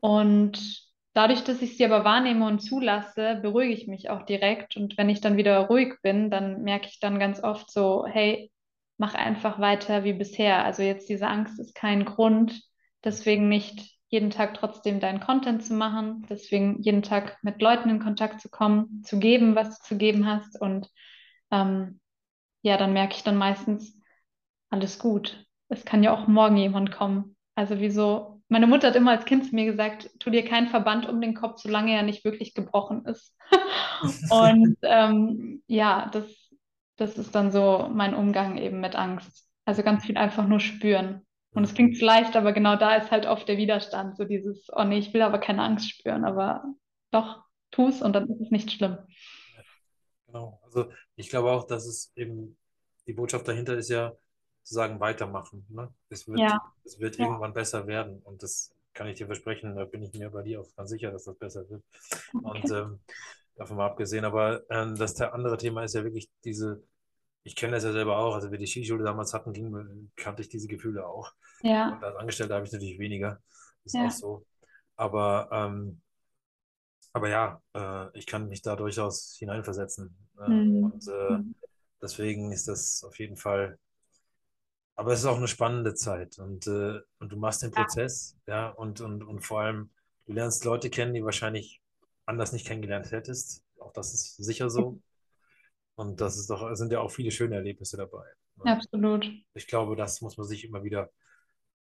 [0.00, 0.87] Und
[1.18, 4.76] dadurch, dass ich sie aber wahrnehme und zulasse, beruhige ich mich auch direkt.
[4.76, 8.52] Und wenn ich dann wieder ruhig bin, dann merke ich dann ganz oft so, hey,
[8.98, 10.64] mach einfach weiter wie bisher.
[10.64, 12.62] Also jetzt diese Angst ist kein Grund,
[13.02, 17.98] deswegen nicht jeden Tag trotzdem deinen Content zu machen, deswegen jeden Tag mit Leuten in
[17.98, 20.60] Kontakt zu kommen, zu geben, was du zu geben hast.
[20.60, 20.88] Und
[21.50, 21.98] ähm,
[22.62, 24.00] ja, dann merke ich dann meistens,
[24.70, 25.44] alles gut.
[25.68, 27.36] Es kann ja auch morgen jemand kommen.
[27.56, 28.37] Also wieso?
[28.48, 31.34] Meine Mutter hat immer als Kind zu mir gesagt, tu dir keinen Verband um den
[31.34, 33.36] Kopf, solange er nicht wirklich gebrochen ist.
[34.30, 36.24] Und ähm, ja, das,
[36.96, 39.46] das ist dann so mein Umgang eben mit Angst.
[39.66, 41.26] Also ganz viel einfach nur spüren.
[41.52, 44.84] Und es klingt leicht, aber genau da ist halt oft der Widerstand, so dieses, oh
[44.84, 46.62] nee, ich will aber keine Angst spüren, aber
[47.10, 48.98] doch, tu's und dann ist es nicht schlimm.
[50.26, 50.60] Genau.
[50.62, 52.56] Also ich glaube auch, dass es eben
[53.06, 54.12] die Botschaft dahinter ist ja
[54.68, 55.66] zu sagen, weitermachen.
[55.70, 55.92] Ne?
[56.10, 57.26] Es wird, Ja, es wird ja.
[57.26, 60.60] irgendwann besser werden und das kann ich dir versprechen, da bin ich mir bei dir
[60.60, 61.84] auch ganz sicher, dass das besser wird.
[62.42, 63.00] Und ähm,
[63.56, 66.82] davon mal abgesehen, aber ähm, das der andere Thema ist ja wirklich diese,
[67.44, 70.48] ich kenne das ja selber auch, also wir die Skischule damals hatten, ging, kannte ich
[70.48, 71.32] diese Gefühle auch.
[71.62, 73.42] Ja, Und als Angestellter habe ich natürlich weniger,
[73.84, 74.46] ist ja, auch so.
[74.96, 76.02] Aber, ähm,
[77.12, 80.16] aber ja, äh, ich kann mich da durchaus hineinversetzen.
[80.38, 80.80] Äh, Mhm.
[80.80, 81.54] und äh, Mhm.
[82.02, 83.78] deswegen ist das auf jeden Fall,
[84.98, 88.38] aber es ist auch eine spannende Zeit und, äh, und du machst den Ja, Prozess,
[88.48, 89.90] ja, und, und, und vor allem,
[90.26, 91.82] du lernst Leute kennen, die wahrscheinlich
[92.26, 93.64] anders nicht kennengelernt hättest.
[93.80, 95.00] Auch das ist sicher so.
[95.96, 98.24] Und das ist doch, es sind ja auch viele schöne Erlebnisse dabei.
[98.58, 99.24] Und absolut.
[99.54, 101.10] ich glaube, das muss man sich immer wieder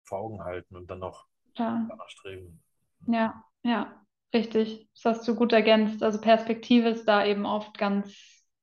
[0.05, 1.89] vor Augen halten und dann noch Ja.
[1.89, 2.61] danach streben.
[3.05, 4.87] Ja, ja, richtig.
[4.95, 6.03] Das hast du gut ergänzt.
[6.03, 8.13] Also Perspektive ist da eben oft ganz,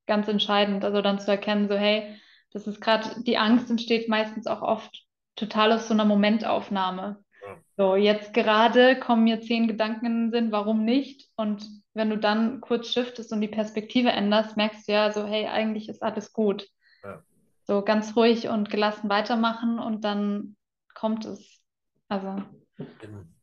[0.07, 0.84] ganz entscheidend.
[0.84, 2.18] Also dann zu erkennen, so hey,
[2.53, 7.22] das ist gerade, die Angst entsteht meistens auch oft total aus so einer Momentaufnahme.
[7.76, 11.30] So, jetzt gerade kommen mir zehn Gedanken in den Sinn, warum nicht?
[11.36, 15.46] Und wenn du dann kurz shiftest und die Perspektive änderst, merkst du ja so, hey,
[15.46, 16.68] eigentlich ist alles gut.
[17.03, 17.22] Ja.
[17.64, 20.57] So ganz ruhig und gelassen weitermachen und dann
[20.94, 21.61] kommt es.
[22.09, 22.42] Also.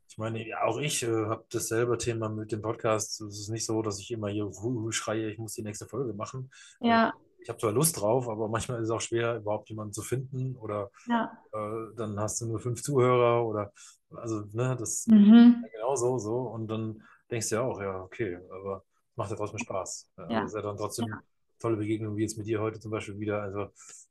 [0.08, 3.22] Ich meine, ja, auch ich äh, habe dasselbe Thema mit dem Podcast.
[3.22, 4.50] Es ist nicht so, dass ich immer hier
[4.92, 6.52] schreie, ich muss die nächste Folge machen.
[6.80, 7.14] Ja,
[7.48, 10.58] ich habe zwar Lust drauf, aber manchmal ist es auch schwer, überhaupt jemanden zu finden
[10.58, 11.38] oder ja.
[11.54, 13.72] äh, dann hast du nur fünf Zuhörer oder
[14.12, 15.64] also, ne, das Mhm.
[15.64, 16.38] ja genau so, so.
[16.42, 18.84] Und dann denkst du ja auch, ja, okay, aber
[19.16, 20.10] macht ja trotzdem Spaß.
[20.18, 21.24] Ja, Also Ja, ist ja dann ja, trotzdem
[21.60, 23.42] tolle Begegnungen wie jetzt mit dir heute zum Beispiel wieder.
[23.42, 23.70] Also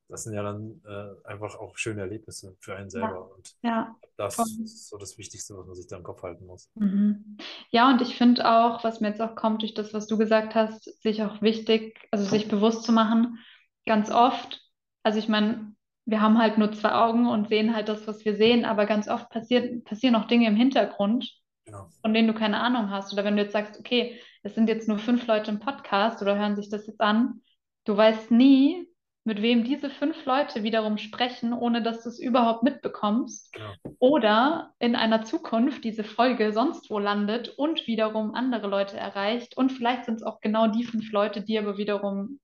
[0.09, 3.09] das sind ja dann äh, einfach auch schöne Erlebnisse für einen selber.
[3.13, 3.97] Ja, Und ja.
[4.17, 4.47] das voll.
[4.65, 6.71] ist so das Wichtigste, was man sich da im Kopf halten muss.
[6.75, 7.37] Mhm.
[7.71, 10.55] Ja, und ich finde auch, was mir jetzt auch kommt durch das, was du gesagt
[10.55, 13.39] hast, sich auch wichtig, also sich bewusst zu machen,
[13.85, 14.63] ganz oft,
[15.03, 18.37] also ich meine, wir haben halt nur zwei Augen und sehen halt das, was wir
[18.37, 21.33] sehen, aber ganz oft passiert, passieren auch Dinge im Hintergrund,
[21.65, 21.89] Genau.
[22.01, 23.13] von denen du keine Ahnung hast.
[23.13, 26.39] Oder wenn du jetzt sagst, okay, es sind jetzt nur fünf Leute im Podcast oder
[26.39, 27.43] hören sich das jetzt an,
[27.87, 28.89] du weißt nie,
[29.27, 33.53] mit wem diese fünf Leute wiederum sprechen, ohne dass du es überhaupt mitbekommst.
[33.53, 33.73] Genau.
[33.99, 39.57] Oder in einer Zukunft diese Folge sonst wo landet und wiederum andere Leute erreicht.
[39.57, 42.39] Und vielleicht sind es auch genau die fünf Leute, die aber wiederum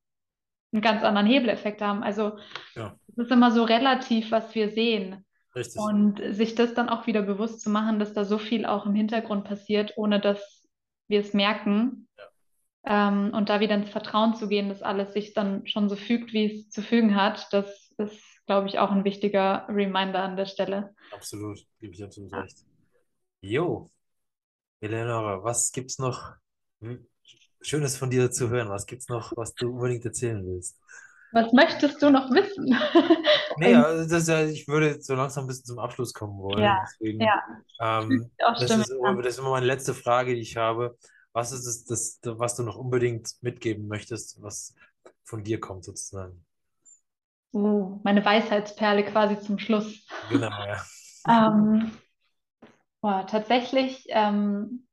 [0.73, 2.03] einen ganz anderen Hebeleffekt haben.
[2.03, 2.39] Also
[2.75, 5.25] Ja, es ist immer so relativ, was wir sehen.
[5.55, 5.81] richtig.
[5.81, 8.95] Und sich das dann auch wieder bewusst zu machen, dass da so viel auch im
[8.95, 10.67] Hintergrund passiert, ohne dass
[11.09, 12.09] wir es merken.
[12.19, 12.25] Ja.
[12.85, 16.33] Ähm, und da wieder ins Vertrauen zu gehen, dass alles sich dann schon so fügt,
[16.33, 20.47] wie es zu fügen hat, das ist, glaube ich, auch ein wichtiger Reminder an der
[20.47, 20.95] Stelle.
[21.13, 21.61] Absolut.
[21.81, 22.59] Gebe ich absolut recht.
[23.41, 23.91] Jo,
[24.81, 26.35] Eleonora, was gibt's noch
[26.81, 27.07] hm,
[27.61, 28.69] Schönes von dir zu hören?
[28.69, 30.77] Was gibt's noch, was du unbedingt erzählen willst?
[31.33, 32.77] Was möchtest du noch wissen?
[33.59, 36.63] Nee, also das, ich würde so langsam ein bisschen zum Abschluss kommen wollen.
[36.63, 37.43] Ja, Deswegen, ja,
[37.81, 40.97] ähm, das ist, das ist immer meine letzte Frage, die ich habe.
[41.33, 44.75] Was ist es, das, was du noch unbedingt mitgeben möchtest, was
[45.25, 46.45] von dir kommt sozusagen?
[47.55, 50.07] Uh, meine Weisheitsperle quasi zum Schluss.
[50.31, 50.83] Genau, ja.
[51.29, 51.93] Ähm,
[53.01, 54.89] boah, tatsächlich, ähm,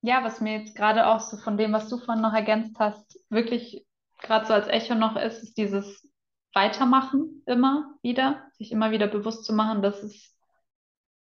[0.00, 3.20] ja, was mir jetzt gerade auch so von dem, was du vorhin noch ergänzt hast,
[3.30, 3.86] wirklich
[4.20, 6.08] gerade so als Echo noch ist, ist dieses
[6.52, 10.36] Weitermachen immer wieder, sich immer wieder bewusst zu machen, dass es,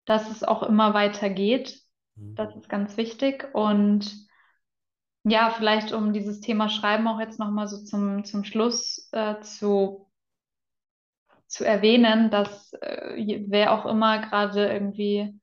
[0.03, 1.81] dass es auch immer weitergeht.
[2.15, 2.35] Mhm.
[2.35, 3.47] Das ist ganz wichtig.
[3.53, 4.26] Und
[5.29, 10.07] ja, vielleicht um dieses Thema Schreiben auch jetzt nochmal so zum, zum Schluss äh, zu,
[11.47, 15.39] zu erwähnen, dass äh, wer auch immer gerade irgendwie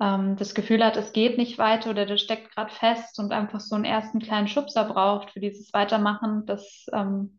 [0.00, 3.60] ähm, das Gefühl hat, es geht nicht weiter oder der steckt gerade fest und einfach
[3.60, 7.38] so einen ersten kleinen Schubser braucht für dieses Weitermachen, dass ähm,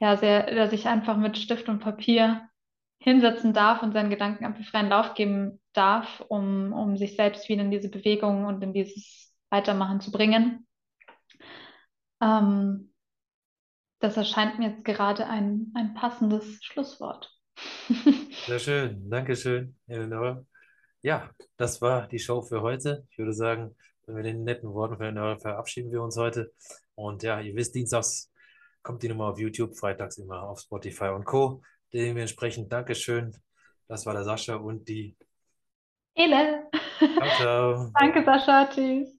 [0.00, 2.48] ja sehr, der sich einfach mit Stift und Papier
[2.98, 7.62] hinsetzen darf und seinen Gedanken einfach freien Lauf geben darf, um, um sich selbst wieder
[7.62, 10.66] in diese Bewegung und in dieses Weitermachen zu bringen.
[12.22, 12.92] Ähm,
[13.98, 17.30] das erscheint mir jetzt gerade ein, ein passendes Schlusswort.
[18.46, 19.10] Sehr schön.
[19.10, 20.44] Dankeschön, Eleonora.
[21.02, 23.06] Ja, das war die Show für heute.
[23.10, 26.52] Ich würde sagen, mit den netten Worten von Eleonora verabschieden wir uns heute.
[26.94, 28.30] Und ja, ihr wisst, dienstags
[28.82, 31.62] kommt die Nummer auf YouTube, freitags immer auf Spotify und Co.
[31.92, 33.36] Dementsprechend Dankeschön.
[33.88, 35.16] Das war der Sascha und die.
[36.14, 36.68] Ele!
[36.98, 37.90] Ciao, ciao.
[38.00, 38.68] Danke, Sascha.
[38.68, 39.18] Tschüss.